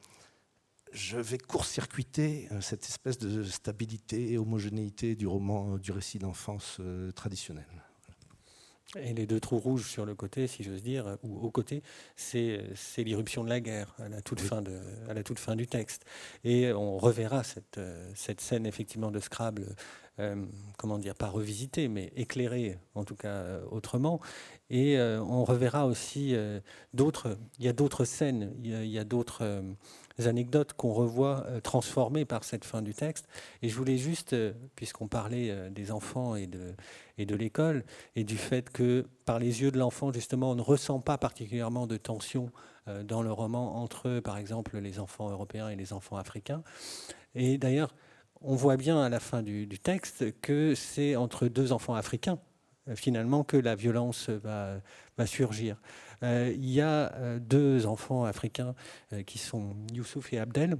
[0.91, 6.20] je vais court-circuiter euh, cette espèce de stabilité et homogénéité du roman, euh, du récit
[6.20, 7.66] d'enfance euh, traditionnel.
[8.97, 11.82] Et les deux trous rouges sur le côté, si j'ose dire, ou au côté,
[12.18, 12.62] c'est
[12.97, 16.03] l'irruption de la guerre à la, toute fin de, à la toute fin du texte.
[16.43, 17.80] Et on reverra cette,
[18.16, 19.78] cette scène effectivement de Scrabble,
[20.20, 20.45] euh,
[20.78, 24.20] comment dire, pas revisitée, mais éclairée en tout cas euh, autrement.
[24.70, 26.36] Et euh, on reverra aussi
[26.93, 29.64] d'autres, il y a d'autres scènes, il y a, d'autres
[30.26, 33.28] anecdotes qu'on revoit transformées par cette fin du texte.
[33.62, 34.36] Et je voulais juste,
[34.76, 36.74] puisqu'on parlait des enfants et de,
[37.18, 37.84] et de l'école,
[38.16, 41.86] et du fait que par les yeux de l'enfant, justement, on ne ressent pas particulièrement
[41.86, 42.49] de tension
[43.03, 46.64] dans le roman entre, par exemple, les enfants européens et les enfants africains.
[47.36, 47.93] Et d'ailleurs,
[48.41, 52.39] on voit bien à la fin du, texte que c'est entre deux enfants africains,
[52.87, 54.81] euh, finalement, que la violence va,
[55.25, 55.79] surgir.
[56.23, 58.73] Euh, il y a euh, deux enfants africains
[59.27, 60.77] qui sont Youssouf et Abdel,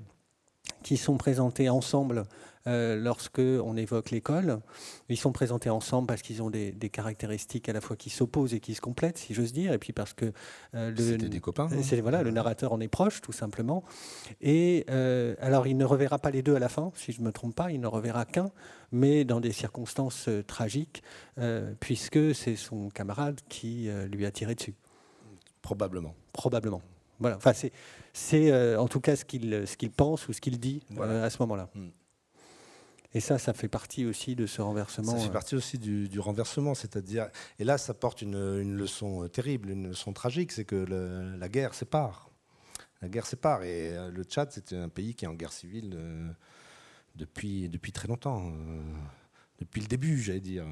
[0.84, 2.26] qui sont présentés ensemble
[2.68, 4.60] euh, lorsque on évoque l'école.
[5.10, 8.60] Ils sont présentés ensemble parce qu'ils ont des, caractéristiques à la fois qui s'opposent et
[8.60, 10.32] qui se complètent, si j'ose dire, et puis parce que
[10.76, 11.70] euh, le, des copains.
[11.82, 13.84] C'est voilà, le narrateur en est proche, tout simplement.
[14.42, 17.26] Et euh, alors, il ne reverra pas les deux à la fin, si je ne
[17.26, 17.72] me trompe pas.
[17.72, 18.52] Il ne reverra qu'un,
[18.92, 21.02] mais dans des circonstances tragiques,
[21.80, 24.76] puisque c'est son camarade qui lui a tiré dessus.
[25.62, 26.16] Probablement.
[26.34, 26.82] Probablement.
[27.22, 27.38] Voilà.
[27.38, 27.54] Enfin,
[28.14, 31.38] c'est en tout cas ce qu'il ce qu'il pense ou ce qu'il dit à ce
[31.40, 31.70] moment-là.
[31.74, 31.90] Hmm.
[33.14, 35.12] Et ça, ça fait partie aussi de ce renversement.
[35.12, 35.34] Ça fait euh.
[35.34, 40.14] partie aussi du, renversement, c'est-à-dire, et là, ça porte une, leçon euh, terrible, une leçon
[40.14, 40.76] tragique, c'est que
[41.38, 42.30] la guerre sépare.
[43.02, 45.98] La guerre sépare, et euh, le Tchad, c'est un pays qui est en guerre civile
[47.16, 48.54] depuis, depuis très longtemps,
[49.60, 50.66] depuis le début, j'allais dire.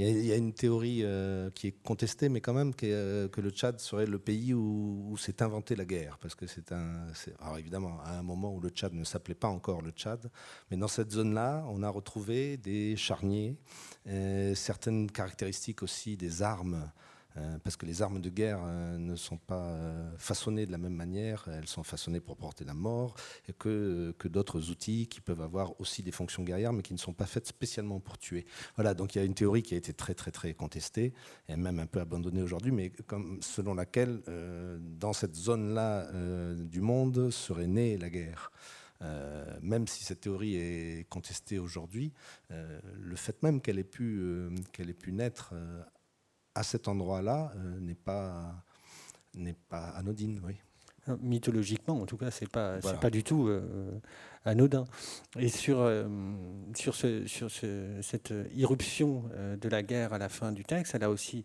[0.00, 3.50] Il y, a une théorie euh, qui est contestée, mais quand même euh, que le
[3.50, 6.18] Tchad serait le pays où, s'est inventée la guerre.
[6.18, 7.08] Parce que c'est un.
[7.40, 10.30] Alors évidemment, à un moment où le Tchad ne s'appelait pas encore le Tchad,
[10.70, 13.56] mais dans cette zone-là, on a retrouvé des charniers,
[14.06, 16.92] euh, certaines caractéristiques aussi des armes
[17.62, 20.94] parce que les armes de guerre euh, ne sont pas euh, façonnées de la même
[20.94, 23.14] manière, elles sont façonnées pour porter la mort,
[23.48, 27.14] et que, d'autres outils qui peuvent avoir aussi des fonctions guerrières, mais qui ne sont
[27.14, 28.46] pas faites spécialement pour tuer.
[28.76, 31.14] Voilà, donc il y a une théorie qui a été très très très contestée,
[31.48, 32.92] et même un peu abandonnée aujourd'hui, mais
[33.40, 34.20] selon laquelle,
[34.80, 36.10] dans cette zone-là
[36.54, 38.52] du monde, serait née la guerre.
[39.62, 42.12] même si cette théorie est contestée aujourd'hui,
[42.50, 44.22] le fait même qu'elle ait, pu,
[44.72, 45.54] qu'elle ait pu naître
[46.58, 48.52] à cet endroit-là euh, n'est pas,
[49.34, 50.42] n'est pas anodine.
[50.44, 50.54] Oui.
[51.08, 54.00] Euh, mythologiquement, en tout cas, c'est pas c'est pas du tout euh,
[54.44, 54.84] anodin.
[55.38, 55.88] Et sur
[56.74, 59.24] sur, ce, sur ce, cette irruption
[59.60, 61.44] de la guerre à la fin du texte, elle a aussi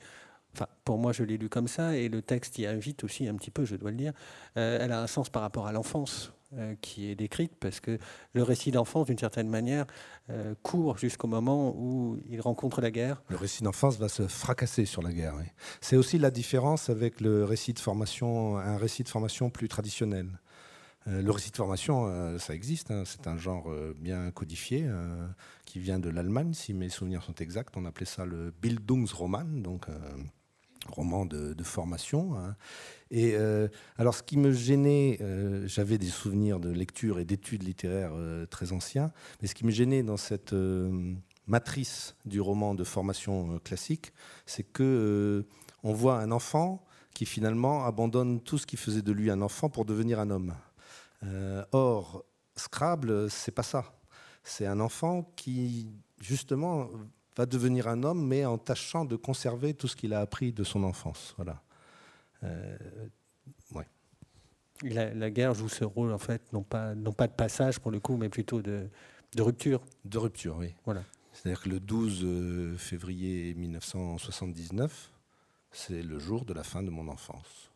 [0.56, 3.34] Enfin, pour moi, je l'ai lu comme ça, et le texte y invite aussi un
[3.34, 4.14] petit peu, je dois le dire.
[4.54, 6.32] elle a un sens par rapport à l'enfance
[6.82, 7.98] qui est décrite, parce que
[8.34, 9.86] le récit d'enfance, d'une certaine manière,
[10.30, 13.22] euh, court jusqu'au moment où il rencontre la guerre.
[13.30, 15.36] Le récit d'enfance va se fracasser sur la guerre.
[15.82, 20.28] C'est aussi la différence avec le récit de formation, un récit de formation plus traditionnel.
[21.08, 23.04] Euh, le récit de formation, ça existe, hein.
[23.06, 24.88] c'est un genre bien codifié
[25.66, 27.76] qui vient de l'Allemagne, si mes souvenirs sont exacts.
[27.76, 29.88] On appelait ça le Bildungsroman, donc
[30.90, 32.36] roman de, formation.
[32.38, 32.56] Hein.
[33.12, 33.68] Et euh,
[33.98, 38.46] alors, ce qui me gênait, euh, j'avais des souvenirs de lecture et d'études littéraires euh,
[38.46, 39.12] très anciens,
[39.42, 40.56] mais ce qui me gênait dans cette
[41.48, 44.14] matrice du roman de formation classique,
[44.46, 45.46] c'est que
[45.84, 49.70] on voit un enfant qui finalement abandonne tout ce qui faisait de lui un enfant
[49.70, 50.54] pour devenir un homme.
[51.72, 52.26] or,
[52.56, 53.94] Scrabble, c'est pas ça.
[54.44, 56.90] C'est un enfant qui justement
[57.36, 60.64] va devenir un homme, mais en tâchant de conserver tout ce qu'il a appris de
[60.64, 61.34] son enfance.
[61.38, 61.62] Voilà.
[62.44, 62.78] Euh,
[63.74, 63.88] ouais.
[64.84, 68.00] La, guerre joue ce rôle, en fait, non pas, non pas de passage pour le
[68.00, 68.90] coup, mais plutôt de,
[69.36, 69.82] de rupture.
[70.06, 70.74] De rupture, oui.
[70.86, 71.04] Voilà.
[71.32, 75.12] C'est-à-dire que le 12 euh, février 1979,
[75.72, 77.72] c'est le jour de la fin de mon enfance.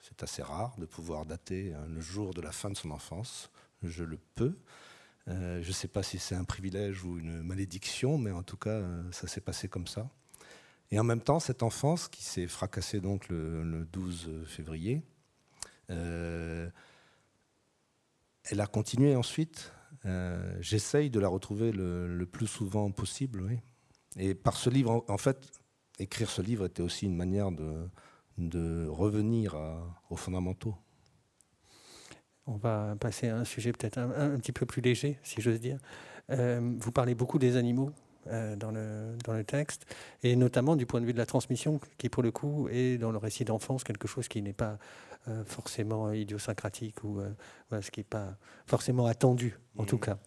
[0.00, 3.50] C'est assez rare de pouvoir dater hein, le jour de la fin de son enfance.
[3.82, 4.56] Je le peux.
[5.28, 8.56] Euh, je ne sais pas si c'est un privilège ou une malédiction, mais en tout
[8.56, 10.08] cas, euh, ça s'est passé comme ça.
[10.90, 15.02] Et en même temps, cette enfance qui s'est fracassée donc le, 12 février,
[15.90, 16.68] euh,
[18.44, 19.72] elle a continué ensuite.
[20.60, 23.58] J'essaye de la retrouver le, plus souvent possible.
[24.18, 25.50] Et par ce livre, en, fait,
[25.98, 29.56] écrire ce livre était aussi une manière de revenir
[30.10, 30.76] aux fondamentaux.
[32.46, 35.78] On va passer à un sujet peut-être un, petit peu plus léger, si j'ose dire.
[36.30, 37.90] Euh, vous parlez beaucoup des animaux
[38.26, 39.86] euh, dans, le, dans le texte,
[40.22, 43.12] et notamment du point de vue de la transmission, qui pour le coup est dans
[43.12, 44.78] le récit d'enfance quelque chose qui n'est pas
[45.28, 47.20] euh, forcément idiosyncratique ou
[47.70, 48.36] ce qui n'est pas
[48.66, 50.00] forcément attendu, en tout mmh.
[50.00, 50.18] cas.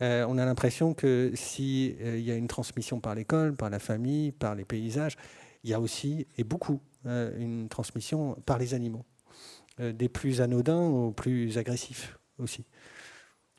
[0.00, 4.54] on a l'impression que s'il y a une transmission par l'école, par la famille, par
[4.54, 5.16] les paysages,
[5.62, 9.04] il y a aussi, et beaucoup, une transmission par les animaux,
[9.78, 12.64] des plus anodins aux plus agressifs aussi.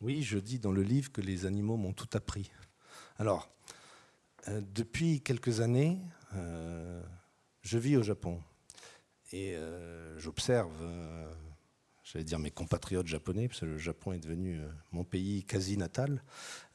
[0.01, 2.51] Oui, je dis dans le livre que les animaux m'ont tout appris.
[3.17, 3.49] Alors,
[4.47, 5.99] depuis quelques années,
[7.61, 8.41] je vis au Japon
[9.31, 9.55] et
[10.17, 10.73] j'observe
[12.11, 15.77] j'allais dire mes compatriotes japonais, parce que le Japon est devenu euh, mon pays quasi
[15.77, 16.23] natal.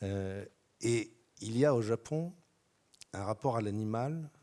[0.03, 0.45] Euh,
[0.81, 2.33] et il y a au Japon
[3.13, 4.42] un rapport à l'animal euh,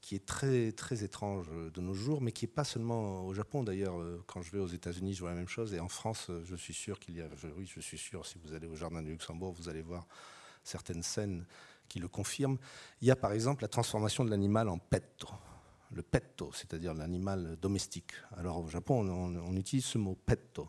[0.00, 3.62] qui est très, très étrange de nos jours, mais qui n'est pas seulement au Japon.
[3.62, 5.74] D'ailleurs, quand je vais aux États-Unis, je vois la même chose.
[5.74, 7.28] Et en France, je suis sûr qu'il y a.
[7.56, 10.06] Oui, je suis sûr, si vous allez au Jardin du Luxembourg, vous allez voir
[10.62, 11.44] certaines scènes
[11.88, 12.58] qui le confirment.
[13.02, 15.24] Il y a par exemple la transformation de l'animal en pet
[15.94, 18.12] le petto, c'est-à-dire l'animal domestique.
[18.36, 20.68] Alors au Japon, on, utilise ce mot petto.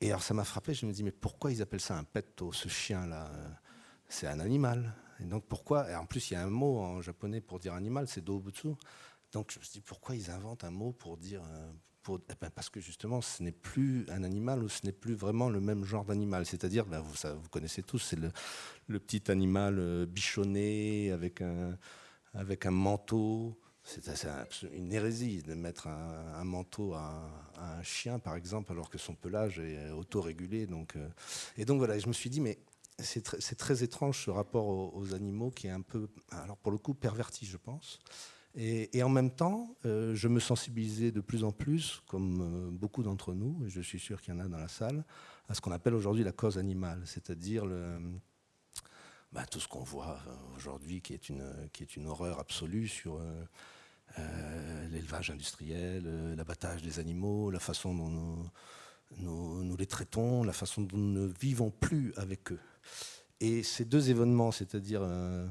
[0.00, 2.52] Et alors ça m'a frappé, je me dis, mais pourquoi ils appellent ça un petto,
[2.52, 3.30] ce chien-là?
[4.08, 4.94] C'est un animal.
[5.20, 7.74] Et donc pourquoi Et en plus, il y a un mot en japonais pour dire
[7.74, 8.68] animal, c'est dobutsu.
[9.32, 11.42] Donc je me dis, pourquoi ils inventent un mot pour dire.
[11.44, 11.72] Euh,
[12.08, 15.48] eh ben, parce que justement, ce n'est plus un animal ou ce n'est plus vraiment
[15.48, 16.46] le même genre d'animal.
[16.46, 21.76] C'est-à-dire, ben, vous, connaissez tous, c'est le, petit animal euh, bichonné avec un,
[22.34, 23.58] avec un manteau.
[23.82, 24.02] C'est
[24.72, 29.60] une hérésie de mettre un, manteau à, un chien, par exemple, alors que son pelage
[29.60, 30.66] est autorégulé.
[30.66, 31.08] Donc, euh,
[31.56, 32.58] et donc voilà, je me suis dit, mais
[32.98, 36.94] c'est très, étrange ce rapport aux, animaux qui est un peu, alors pour le coup,
[36.94, 37.98] perverti, je pense.
[38.54, 43.02] Et, en même temps, euh, je me sensibilisais de plus en plus, comme euh, beaucoup
[43.02, 45.04] d'entre nous, et je suis sûr qu'il y en a dans la salle,
[45.48, 47.64] à ce qu'on appelle aujourd'hui la cause animale, c'est-à-dire
[49.32, 50.18] bah, tout ce qu'on voit
[50.56, 53.20] aujourd'hui qui, est une, horreur absolue sur
[54.18, 58.48] euh, l'élevage industriel, euh, l'abattage des animaux, la façon dont
[59.18, 62.60] nous, les traitons, la façon dont nous ne vivons plus avec eux.
[63.40, 65.46] Et ces deux événements, c'est-à-dire euh,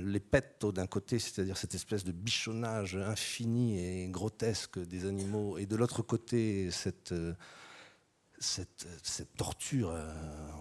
[0.00, 5.66] les pets d'un côté, c'est-à-dire cette espèce de bichonnage infini et grotesque des animaux, et
[5.66, 7.14] de l'autre côté, cette
[8.40, 8.88] cette,
[9.36, 10.10] torture euh,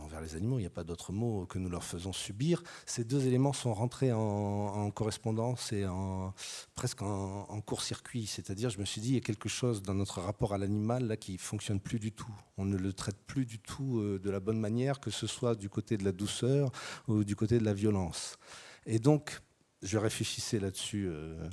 [0.03, 3.05] envers les animaux, il n'y a pas d'autre mot que nous leur faisons subir, ces
[3.05, 6.33] deux éléments sont rentrés en, correspondance et en,
[6.75, 8.27] presque en, court-circuit.
[8.27, 11.07] C'est-à-dire, je me suis dit, il y a quelque chose dans notre rapport à l'animal
[11.07, 12.33] là qui fonctionne plus du tout.
[12.57, 15.55] On ne le traite plus du tout euh, de la bonne manière, que ce soit
[15.55, 16.71] du côté de la douceur
[17.07, 18.37] ou du côté de la violence.
[18.85, 19.41] Et donc,
[19.81, 21.07] je réfléchissais là-dessus.
[21.07, 21.49] Euh,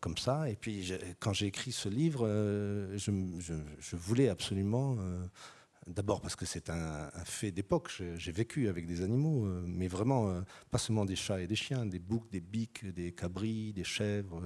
[0.00, 0.48] comme ça.
[0.50, 5.24] Et puis, quand j'ai écrit ce livre, euh, je, voulais absolument, euh,
[5.86, 10.78] d'abord parce que c'est un, fait d'époque, j'ai vécu avec des animaux, mais vraiment, pas
[10.78, 14.42] seulement des chats et des chiens, des boucs, des biques, des cabris, des chèvres.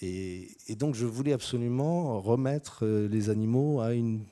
[0.00, 4.24] Et, donc, je voulais absolument remettre les animaux à, une,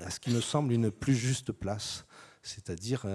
[0.00, 2.06] à ce qui me semble une plus juste place,
[2.42, 3.06] c'est-à-dire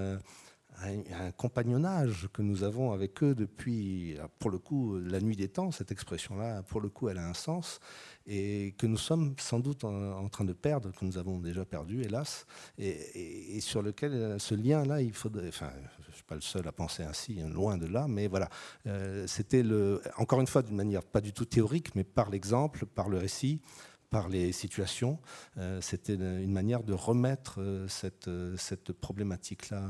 [0.84, 5.72] un, compagnonnage que nous avons avec eux depuis, pour le coup, la nuit des temps.
[5.72, 7.80] Cette expression-là, pour le coup, elle a un sens
[8.28, 12.02] et que nous sommes sans doute en, train de perdre, que nous avons déjà perdu,
[12.02, 12.46] hélas,
[12.78, 15.48] et, sur lequel euh, ce lien-là, il faudrait.
[15.48, 15.72] Enfin,
[16.04, 18.50] je ne suis pas le seul à penser ainsi, hein, loin de là, mais voilà.
[18.88, 22.86] Euh, c'était le, encore une fois, d'une manière pas du tout théorique, mais par l'exemple,
[22.86, 23.62] par le récit
[24.10, 25.20] par les situations.
[25.58, 29.90] Euh, c'était une manière de remettre cette, cette problématique-là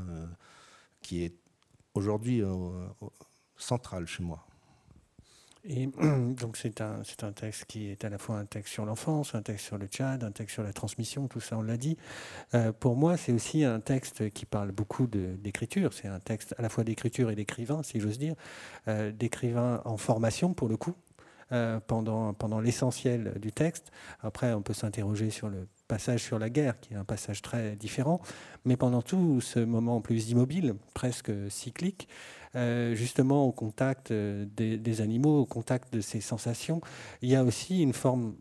[1.02, 1.34] qui est
[1.94, 2.50] aujourd'hui euh,
[3.56, 4.46] central chez moi.
[5.64, 5.86] Et
[6.40, 9.34] donc c'est un, c'est un texte qui est à la fois un texte sur l'enfance,
[9.34, 11.96] un texte sur le Tchad, un texte sur la transmission, tout ça on l'a dit.
[12.54, 16.62] Euh, pour moi c'est aussi un texte qui parle beaucoup d'écriture, c'est un texte à
[16.62, 18.34] la fois d'écriture et d'écrivain si j'ose dire,
[18.88, 20.94] euh, d'écrivain en formation pour le coup,
[21.86, 23.92] pendant, pendant l'essentiel du texte.
[24.22, 27.76] Après on peut s'interroger sur le passage sur la guerre, qui est un passage très
[27.76, 28.22] différent,
[28.64, 32.08] mais pendant tout ce moment plus immobile, presque cyclique,
[32.56, 36.80] euh, justement au contact euh, des, animaux, au contact de ces sensations,
[37.20, 38.36] il y a aussi une forme,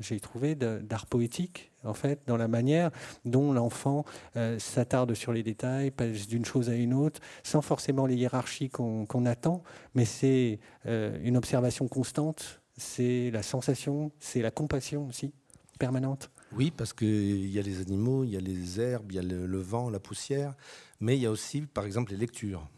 [0.00, 2.90] j'ai trouvé, d'art poétique, en fait, dans la manière
[3.24, 4.04] dont l'enfant
[4.34, 8.68] euh, s'attarde sur les détails, passe d'une chose à une autre, sans forcément les hiérarchies
[8.68, 9.62] qu'on attend,
[9.94, 15.32] mais c'est une observation constante, c'est la sensation, c'est la compassion aussi,
[15.78, 16.30] permanente.
[16.52, 19.22] Oui, parce qu'il y a les animaux, il y a les herbes, il y a
[19.22, 20.54] le, vent, la poussière,
[21.00, 22.68] mais il y a aussi, par exemple, les lectures.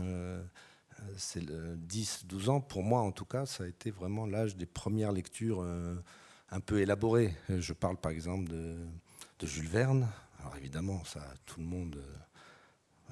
[0.00, 0.42] Euh,
[1.16, 5.12] c'est 10-12 ans, pour moi en tout cas, ça a été vraiment l'âge des premières
[5.12, 5.96] lectures euh,
[6.50, 7.34] un peu élaborées.
[7.48, 8.76] Je parle par exemple de,
[9.42, 10.08] Jules Verne.
[10.40, 12.16] Alors évidemment, ça, tout le monde euh,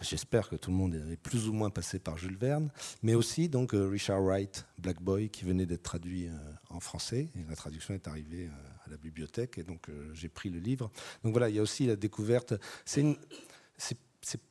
[0.00, 2.70] J'espère que tout le monde est plus ou moins passé par Jules Verne,
[3.02, 6.28] mais aussi donc Richard Wright, Black Boy, qui venait d'être traduit
[6.70, 7.28] en français.
[7.36, 8.48] Et la traduction est arrivée
[8.92, 10.90] la bibliothèque, et donc j'ai pris le livre.
[11.24, 12.54] Donc voilà, il y a aussi la découverte.
[12.84, 13.16] C'est une,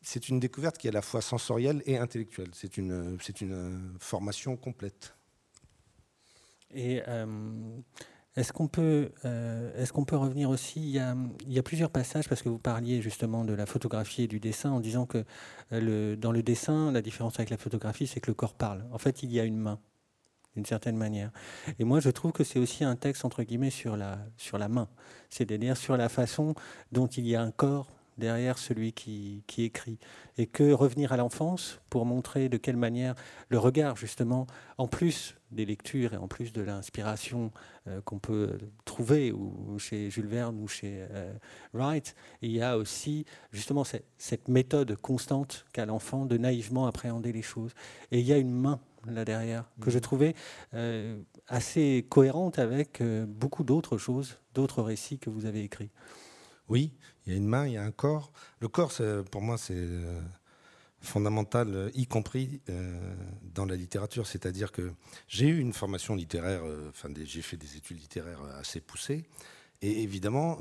[0.02, 2.50] c'est une découverte qui est à la fois sensorielle et intellectuelle.
[2.54, 5.16] C'est une, c'est une formation complète.
[6.74, 7.02] Et
[8.36, 10.80] est-ce qu'on peut, est qu'on peut revenir aussi?
[10.80, 14.40] Il y, a, plusieurs passages, parce que vous parliez justement de la photographie et du
[14.40, 15.26] dessin, en disant que
[16.16, 18.86] dans le dessin, la différence avec la photographie, c'est que le corps parle.
[18.92, 19.80] En fait, il y a une main
[20.56, 21.32] d'une certaine manière.
[21.80, 24.68] Et moi, je trouve que c'est aussi un texte, entre guillemets, sur la, sur la
[24.68, 24.88] main,
[25.30, 26.56] c'est-à-dire sur la façon
[26.92, 27.88] dont il y a un corps
[28.18, 29.98] derrière celui qui, qui écrit.
[30.38, 33.16] Et que revenir à l'enfance pour montrer de quelle manière
[33.50, 34.48] le regard, justement,
[34.78, 37.52] en plus des lectures et en plus de l'inspiration
[37.88, 41.34] euh, qu'on peut trouver ou, chez Jules Verne ou chez euh,
[41.74, 47.34] Wright, il y a aussi justement cette, cette méthode constante qu'a l'enfant de naïvement appréhender
[47.34, 47.74] les choses.
[48.12, 50.36] Et il y a une main là derrière, que je trouvais
[50.74, 55.90] euh, assez cohérente avec euh, beaucoup d'autres choses, d'autres récits que vous avez écrits.
[56.70, 56.94] Oui,
[57.26, 58.32] il y a une main, il y a un corps.
[58.60, 58.94] Le corps,
[59.30, 60.22] pour moi, c'est euh,
[61.02, 62.62] fondamental, y compris
[63.54, 64.26] dans la littérature.
[64.26, 64.94] C'est-à-dire que
[65.28, 69.26] j'ai eu une formation littéraire, enfin, j'ai fait des études littéraires assez poussées.
[69.82, 70.60] Et évidemment,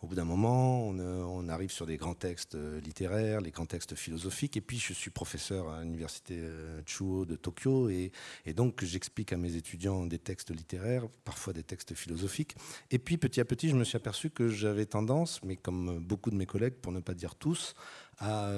[0.00, 3.66] au bout d'un moment, euh, on, arrive sur des grands textes euh, littéraires, les grands
[3.66, 4.56] textes philosophiques.
[4.56, 7.90] Et puis, je suis professeur à l'université euh, Chuo de Tokyo.
[7.90, 8.12] Et,
[8.54, 12.54] donc, j'explique à mes étudiants des textes littéraires, parfois des textes philosophiques.
[12.92, 16.30] Et puis, petit à petit, je me suis aperçu que j'avais tendance, mais comme beaucoup
[16.30, 17.74] de mes collègues, pour ne pas dire tous,
[18.18, 18.52] à,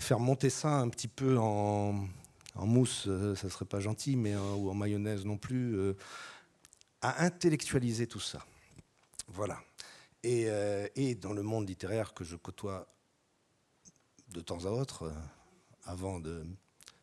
[0.00, 2.08] faire monter ça un petit peu en,
[2.56, 5.76] mousse, ça serait pas gentil, mais ou en mayonnaise non plus,
[7.02, 8.44] à intellectualiser tout ça.
[9.28, 9.60] Voilà.
[10.26, 12.86] Euh, et, dans le monde littéraire que je côtoie
[14.32, 15.12] de temps à autre, euh,
[15.84, 16.44] avant de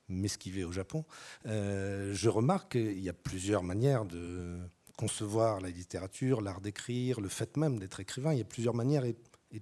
[0.09, 1.05] m'esquiver au Japon,
[1.45, 4.59] euh, je remarque qu'il y a plusieurs manières de
[4.97, 8.33] concevoir la littérature, l'art d'écrire, le fait même d'être écrivain.
[8.33, 9.15] Il y a plusieurs manières et,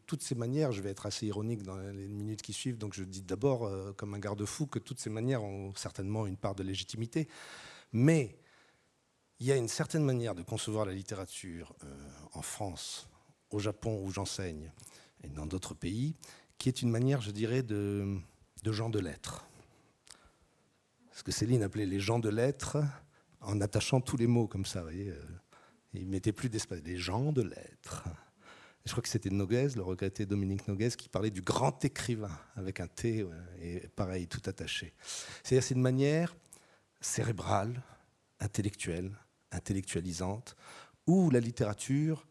[0.08, 3.04] toutes ces manières, je vais être assez ironique dans les minutes qui suivent, donc je
[3.04, 7.28] dis d'abord comme un garde-fou que toutes ces manières ont certainement une part de légitimité.
[7.92, 8.40] Mais
[9.40, 11.76] il y a une certaine manière de concevoir la littérature
[12.32, 13.08] en France
[13.54, 14.72] au Japon où j'enseigne
[15.24, 16.16] et dans d'autres pays,
[16.58, 18.20] qui est une manière, je dirais, de,
[18.66, 19.46] gens de lettres.
[21.12, 22.78] Ce que Céline appelait les gens de lettres,
[23.42, 25.10] en attachant tous les mots comme ça, vous voyez.
[25.10, 25.22] Euh,
[25.94, 26.80] il mettait plus d'espace.
[26.84, 28.04] Les gens de lettres.
[28.86, 32.80] Je crois que c'était Noguez, le regretté Dominique Noguez, qui parlait du grand écrivain, avec
[32.80, 33.26] un T,
[33.62, 34.94] et pareil, tout attaché.
[35.44, 36.36] C'est-à-dire, c'est une manière
[37.00, 37.82] cérébrale,
[38.40, 39.12] intellectuelle,
[39.52, 40.56] intellectualisante,
[41.06, 42.26] où la littérature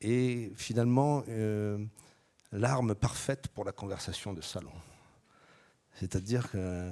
[0.00, 1.84] et finalement euh,
[2.52, 4.72] l'arme parfaite pour la conversation de salon.
[5.94, 6.90] C'est-à-dire que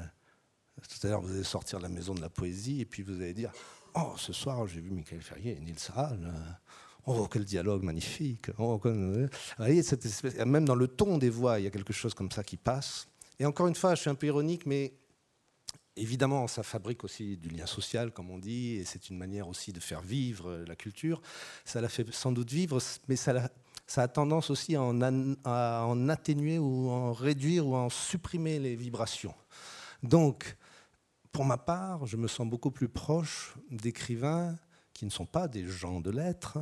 [0.83, 3.15] tout à l'heure, vous allez sortir de la maison de la poésie et puis vous
[3.15, 3.53] allez dire
[3.95, 6.33] Oh, ce soir, j'ai vu Michael Ferrier et Nils Saal.
[7.07, 8.47] Oh, quel dialogue magnifique.
[8.59, 9.29] Oh, Vous
[9.59, 10.37] voyez, cette espèce...
[10.37, 13.07] Même dans le ton des voix, il y a quelque chose comme ça qui passe.
[13.39, 14.95] Et encore une fois, je suis un peu ironique, mais
[15.97, 19.73] Évidemment, ça fabrique aussi du lien social, comme on dit, et c'est une manière aussi
[19.73, 21.23] de faire vivre la culture.
[21.65, 23.51] Ça la fait sans doute vivre, mais ça,
[23.97, 29.35] a tendance aussi à en, atténuer ou en réduire ou en supprimer les vibrations.
[30.03, 30.57] Donc,
[31.31, 34.57] pour ma part, je me sens beaucoup plus proche d'écrivains
[34.93, 36.59] qui ne sont pas des gens de lettres,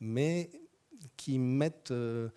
[0.00, 0.50] mais
[1.16, 2.28] qui mettent, euh,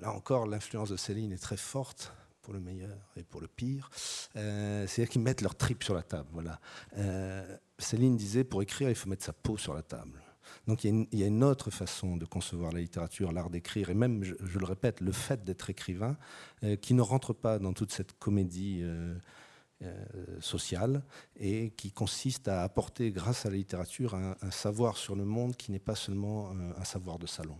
[0.00, 2.12] là encore, l'influence de Céline est très forte,
[2.42, 3.90] pour le meilleur et pour le pire.
[4.36, 6.28] Euh, c'est-à-dire qu'ils mettent leur trip sur la table.
[6.32, 6.60] Voilà.
[6.96, 10.20] Euh, Céline disait, pour écrire, il faut mettre sa peau sur la table.
[10.66, 14.24] Donc il y, a une, autre façon de concevoir la littérature, l'art d'écrire, et même,
[14.24, 16.16] je, le répète, le fait d'être écrivain,
[16.64, 18.84] euh, qui ne rentre pas dans toute cette comédie
[20.40, 21.02] sociale,
[21.36, 25.56] et qui consiste à apporter, grâce à la littérature, un, un savoir sur le monde
[25.56, 27.56] qui n'est pas seulement un savoir de salon.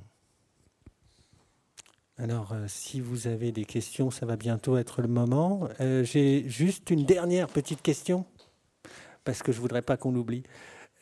[2.22, 5.70] Alors, euh, si vous avez des questions, ça va bientôt être le moment.
[5.80, 8.26] Euh, j'ai juste une dernière petite question,
[9.24, 10.42] parce que je ne voudrais pas qu'on l'oublie.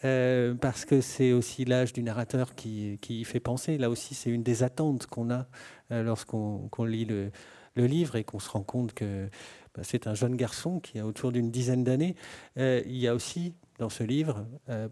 [0.04, 3.78] Euh, parce que c'est aussi l'âge du narrateur qui, qui, fait penser.
[3.78, 5.48] Là aussi, c'est une des attentes qu'on a
[5.90, 7.32] lorsqu'on lit le,
[7.74, 9.28] livre et qu'on se rend compte que
[9.74, 12.14] bah, c'est un jeune garçon qui a autour d'une dizaine d'années.
[12.56, 14.46] il y a aussi dans ce livre,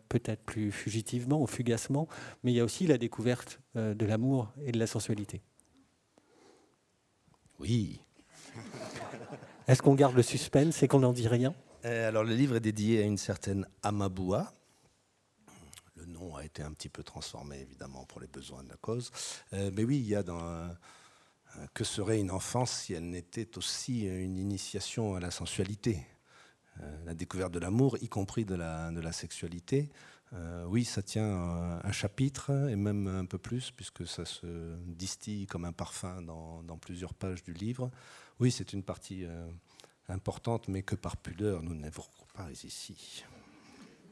[0.09, 2.09] peut-être plus fugitivement ou fugacement,
[2.43, 5.41] mais il y a aussi la découverte de l'amour et de la sensualité.
[7.59, 8.01] Oui.
[9.67, 11.55] Est-ce qu'on garde le suspense et qu'on n'en dit rien?
[11.85, 14.53] Euh, Alors, le livre est dédié à une certaine Amaboua.
[15.97, 19.11] Le nom a été un petit peu transformé, évidemment, pour les besoins de la cause.
[19.53, 20.71] Euh, mais oui, il y a dans
[21.75, 26.07] Que serait une enfance si elle n'était aussi une initiation à la sensualité?
[26.83, 29.91] Euh, La découverte de l'amour, y compris de la sexualité.
[30.33, 35.47] Euh, oui, ça tient un, chapitre et même un peu plus, puisque ça se distille
[35.47, 37.91] comme un parfum dans, plusieurs pages du livre.
[38.41, 39.49] Oui, c'est une partie euh,
[40.09, 43.25] importante, mais que par pudeur, nous n'évoquons pas ici.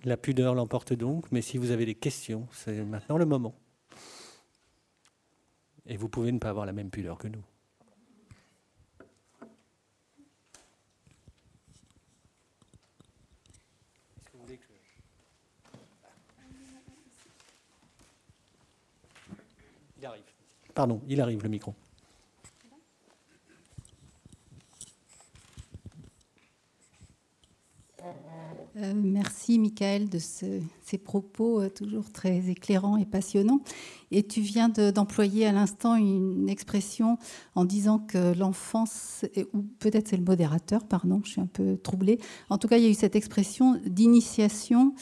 [0.04, 3.54] La pudeur l'emporte donc, mais si vous avez des questions, c'est maintenant le moment.
[5.86, 7.42] Et vous pouvez ne pas avoir la même pudeur que nous.
[20.74, 21.74] Pardon, il arrive le micro.
[28.76, 33.60] Euh, merci Michael de ces propos euh, toujours très éclairants et passionnants.
[34.10, 37.18] Et tu viens d'employer à l'instant une expression
[37.54, 42.18] en disant que l'enfance, ou peut-être c'est le modérateur, pardon, je suis un peu troublée.
[42.50, 44.94] En tout cas, il y a eu cette expression d'initiation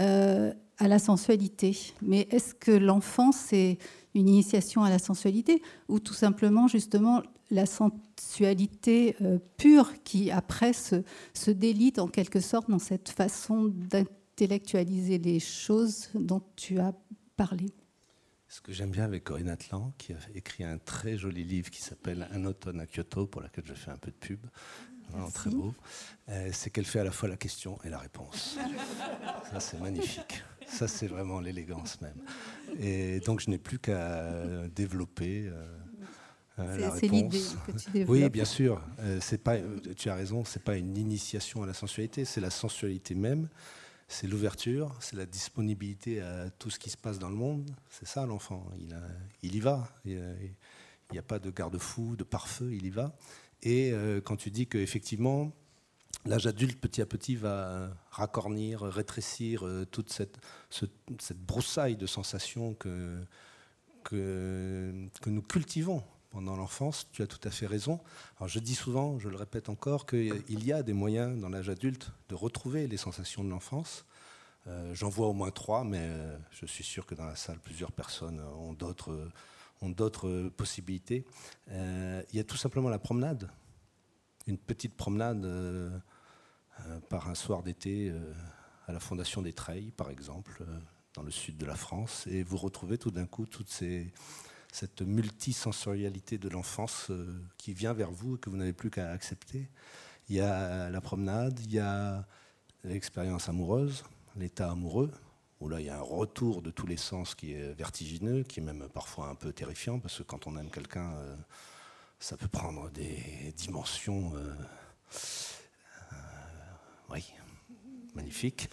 [0.00, 1.76] euh, à la sensualité.
[2.02, 3.78] Mais est-ce que l'enfance est
[4.18, 10.72] une initiation à la sensualité ou tout simplement justement la sensualité euh, pure qui après
[10.72, 11.02] se,
[11.32, 16.92] se, délite en quelque sorte dans cette façon d'intellectualiser les choses dont tu as
[17.36, 17.72] parlé.
[18.48, 21.82] Ce que j'aime bien avec Corinne Atlan, qui a écrit un très joli livre qui
[21.82, 24.40] s'appelle Un automne à Kyoto, pour lequel je fais un peu de pub,
[25.10, 25.74] vraiment très beau,
[26.30, 28.58] euh, c'est qu'elle fait à la fois la question et la réponse.
[29.50, 30.42] Ça, c'est magnifique.
[30.68, 32.20] Ça, c'est vraiment l'élégance même.
[32.80, 35.48] Et donc, je n'ai plus qu'à développer.
[35.48, 35.78] Euh,
[36.58, 38.10] euh, c'est l'idée que tu développes.
[38.10, 38.82] Oui, bien sûr.
[39.00, 39.56] Euh, pas,
[39.96, 43.48] tu as raison, c'est pas une initiation à la sensualité, c'est la sensualité même.
[44.08, 47.70] C'est l'ouverture, c'est la disponibilité à tout ce qui se passe dans le monde.
[47.90, 48.66] C'est ça l'enfant.
[48.78, 48.96] Il,
[49.42, 49.86] il, y va.
[50.06, 50.18] Il
[51.12, 53.14] n'y a pas de garde-fou, de pare-feu, il y va.
[53.62, 55.52] Et euh, quand tu dis qu'effectivement,
[56.24, 60.38] l'âge adulte, petit à petit, va racornir, rétrécir toute cette,
[60.70, 63.22] cette broussaille de sensations que,
[64.04, 64.92] que,
[65.26, 68.00] nous cultivons pendant l'enfance, tu as tout à fait raison.
[68.38, 71.68] Alors je dis souvent, je le répète encore, qu'il y a des moyens dans l'âge
[71.68, 74.04] adulte de retrouver les sensations de l'enfance.
[74.66, 77.58] Euh, j'en vois au moins trois, mais euh, je suis sûr que dans la salle,
[77.58, 81.24] plusieurs personnes ont d'autres, possibilités.
[81.70, 83.50] Euh, il y a tout simplement la promenade.
[84.48, 85.46] Une petite promenade
[87.08, 88.12] par un soir d'été
[88.88, 90.64] à la Fondation des Treilles, par exemple,
[91.14, 94.12] dans le sud de la France, et vous retrouvez tout d'un coup toutes ces
[94.72, 99.10] cette multisensorialité de l'enfance euh, qui vient vers vous et que vous n'avez plus qu'à
[99.10, 99.68] accepter.
[100.28, 102.26] Il y a la promenade, il y a
[102.84, 104.04] l'expérience amoureuse,
[104.36, 105.10] l'état amoureux,
[105.60, 108.60] où là il y a un retour de tous les sens qui est vertigineux, qui
[108.60, 111.36] est même parfois un peu terrifiant, parce que quand on aime quelqu'un, euh,
[112.18, 114.54] ça peut prendre des dimensions, euh,
[117.10, 117.32] oui,
[118.14, 118.68] magnifiques.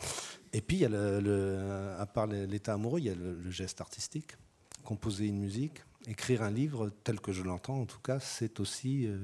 [0.53, 4.35] Et puis, il y a à part l'état amoureux, il y a le geste artistique
[4.85, 9.07] composer une musique, écrire un livre tel que je l'entends en tout cas, c'est aussi
[9.07, 9.17] euh,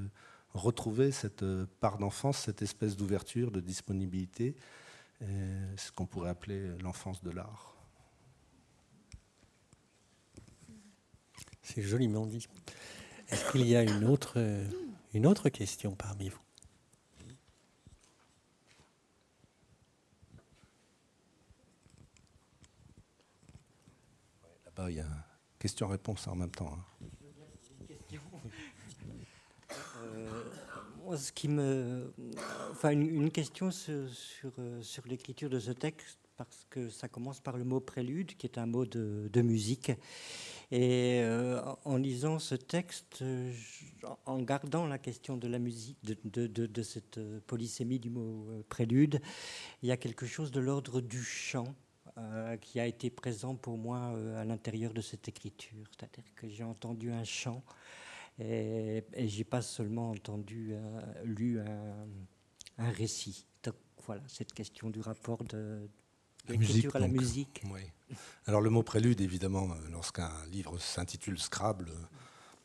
[0.54, 4.56] retrouver cette euh, part d'enfance, cette espèce d'ouverture, de disponibilité,
[5.22, 7.76] euh, ce qu'on pourrait appeler l'enfance de l'art.
[11.62, 12.48] C'est joliment dit.
[13.32, 14.38] Est-ce qu'il y a une autre,
[15.14, 16.42] une autre question parmi vous?
[24.66, 25.08] Là-bas, il y a
[25.60, 26.74] question-réponse en même temps.
[26.74, 27.08] Hein.
[30.04, 32.14] Euh, ce qui me,
[32.72, 37.40] enfin, une, question sur, sur, euh, sur l'écriture de ce texte, parce que ça commence
[37.40, 39.92] par le mot prélude, qui est un mot de, musique.
[40.72, 43.24] Et euh, en lisant ce texte,
[44.26, 49.22] en gardant la question de la musique, de, cette polysémie du mot prélude,
[49.84, 51.76] il y a quelque chose de l'ordre du chant
[52.18, 55.86] euh, qui a été présent pour moi euh, à l'intérieur de cette écriture.
[55.92, 57.64] C'est-à-dire que j'ai entendu un chant
[58.38, 63.46] et, et j'ai pas seulement entendu, euh, lu un, récit.
[63.64, 63.76] Donc
[64.06, 65.88] voilà, cette question du rapport de,
[66.50, 67.64] à la musique.
[67.72, 67.82] Oui.
[68.46, 71.90] Alors le mot prélude, évidemment, lorsqu'un livre s'intitule Scrabble,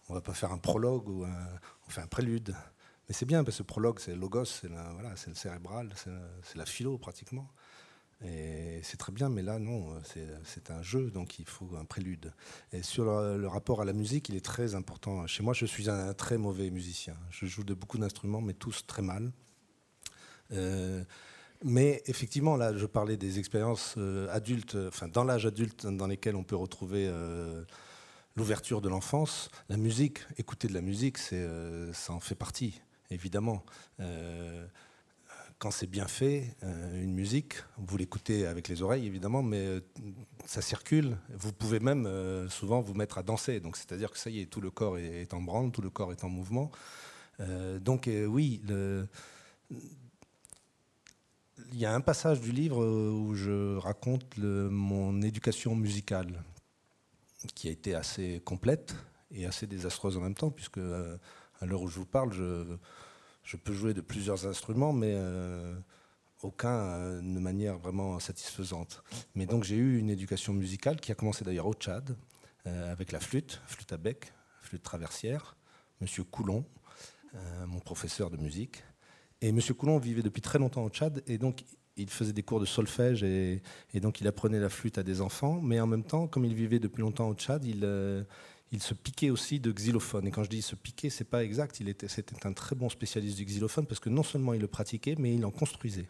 [0.09, 2.55] on va pas faire un prologue ou on fait un prélude.
[3.09, 5.93] Mais c'est bien parce que prologue, c'est le logos, c'est voilà, le cérébral,
[6.43, 7.49] c'est la philo pratiquement.
[8.25, 9.95] Et c'est très bien, mais là, non,
[10.45, 12.33] c'est un jeu, donc il faut un prélude.
[12.73, 15.27] Et sur le, rapport à la musique, il est très important.
[15.27, 17.15] Chez moi, je suis un, très mauvais musicien.
[17.31, 19.33] Je joue de beaucoup d'instruments, mais tous très mal.
[20.53, 21.05] Euh,
[21.65, 26.37] mais effectivement, là, je parlais des expériences euh, adultes, enfin, dans l'âge adulte, dans lesquelles
[26.37, 27.65] on peut retrouver euh,
[28.37, 29.51] l'ouverture de l'enfance.
[29.69, 32.81] La musique, écouter de la musique, ça en fait partie,
[33.11, 33.65] évidemment
[35.59, 39.81] quand c'est bien fait, euh, une musique, vous l'écoutez avec les oreilles évidemment, mais euh,
[40.45, 41.17] ça circule.
[41.31, 43.61] Vous pouvez même euh, souvent vous mettre à danser.
[43.61, 46.13] Donc c'est-à-dire que ça y est, tout le corps est, en branle, tout le corps
[46.13, 46.71] est en mouvement.
[47.81, 48.63] donc oui,
[51.73, 56.43] il y a un passage du livre où je raconte mon éducation musicale,
[57.55, 58.95] qui a été assez complète
[59.31, 61.17] et assez désastreuse en même temps, puisque euh,
[61.61, 65.79] à l'heure où je vous parle, je, peux jouer de plusieurs instruments, mais euh,
[66.43, 69.03] aucun euh, de manière vraiment satisfaisante.
[69.35, 72.17] Mais donc j'ai eu une éducation musicale qui a commencé d'ailleurs au Tchad,
[72.65, 75.57] avec la flûte, flûte à bec, flûte traversière,
[76.01, 76.65] Monsieur Coulon,
[77.65, 78.83] mon professeur de musique.
[79.47, 81.63] Et Monsieur Coulon vivait depuis très longtemps au Tchad, et donc
[81.97, 83.63] il faisait des cours de solfège et,
[83.95, 86.81] donc il apprenait la flûte à des enfants, mais en même temps, comme il vivait
[86.81, 88.25] depuis longtemps au Tchad, il, euh,
[88.73, 90.27] il se piquait aussi de xylophone.
[90.27, 91.79] Et quand je dis se piquer, c'est pas exact.
[91.79, 94.67] Il était, c'était un très bon spécialiste du xylophone parce que non seulement il le
[94.67, 96.09] pratiquait, mais il en construisait.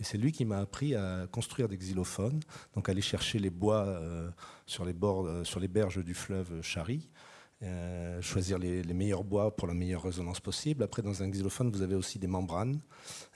[0.00, 2.40] Et c'est lui qui m'a appris à construire des xylophones,
[2.74, 4.28] donc aller chercher les bois euh,
[4.66, 7.08] sur les bords, euh, sur les berges du fleuve Chari.
[8.20, 10.82] Choisir les, meilleurs bois pour la meilleure résonance possible.
[10.82, 12.80] Après, dans un xylophone, vous avez aussi des membranes,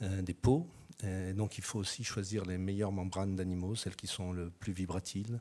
[0.01, 0.67] des pots,
[1.35, 5.41] donc il faut aussi choisir les meilleures membranes d'animaux, celles qui sont le plus vibratiles.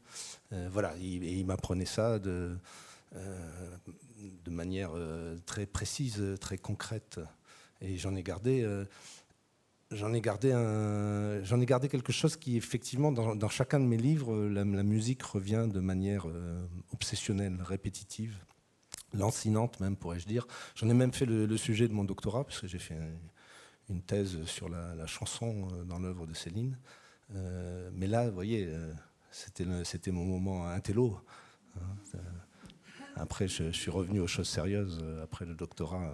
[0.53, 2.57] Euh, voilà, il, et il m'apprenait ça de,
[3.15, 3.77] euh,
[4.47, 7.19] manière euh, très précise, très concrète.
[7.81, 8.67] Et j'en ai gardé.
[9.91, 15.67] J'en ai gardé quelque chose qui, effectivement, dans, chacun de mes livres, la, musique revient
[15.71, 16.27] de manière
[16.91, 18.37] obsessionnelle, répétitive,
[19.13, 20.47] lancinante même, pourrais-je dire.
[20.75, 23.11] J'en ai même fait le, sujet de mon doctorat, parce que j'ai fait un,
[23.89, 26.77] une thèse sur la, chanson euh, dans l'œuvre de Céline.
[27.35, 28.93] Euh, mais là, vous voyez, euh,
[29.31, 31.19] c'était mon moment intello.
[31.75, 32.19] Hein.
[33.15, 36.13] Après, je, suis revenu aux choses sérieuses après le doctorat.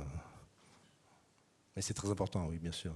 [1.76, 2.94] Mais c'est très important, oui, bien sûr.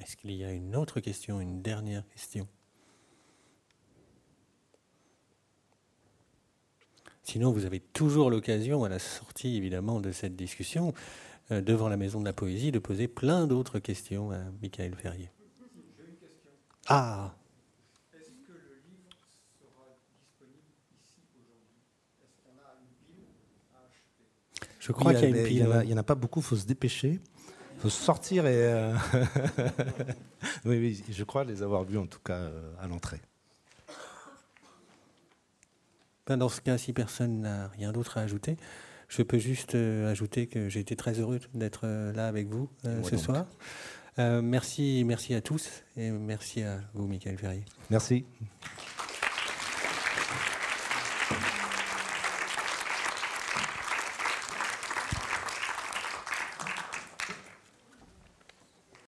[0.00, 2.48] Est-ce qu'il y a une autre question, une dernière question?
[7.24, 10.92] Sinon, vous avez toujours l'occasion, à la sortie évidemment de cette discussion,
[11.50, 15.30] euh, devant la Maison de la Poésie, de poser plein d'autres questions à Michael Ferrier.
[15.96, 16.50] J'ai une question.
[16.86, 17.34] Ah
[18.12, 19.08] Est-ce que le livre
[19.58, 21.80] sera disponible ici aujourd'hui?
[22.22, 23.24] Est-ce qu'on a une pile
[23.72, 24.68] à acheter?
[24.78, 25.82] Je crois qu'il y a une pile.
[25.82, 27.20] Il n'y en, a pas beaucoup, il faut se dépêcher.
[27.76, 28.52] Il faut sortir et.
[28.54, 28.94] Euh,
[30.66, 33.22] oui, oui, je crois les avoir vus en tout cas euh, à l'entrée.
[36.26, 38.56] Ben, dans ce cas, si personne n'a rien d'autre à ajouter,
[39.08, 42.68] je peux juste euh, ajouter que j'ai été très heureux d'être euh, là avec vous
[42.86, 43.46] euh, ce soir.
[44.18, 47.64] merci, merci à tous et merci à vous, Michael Ferrier.
[47.90, 48.24] Merci.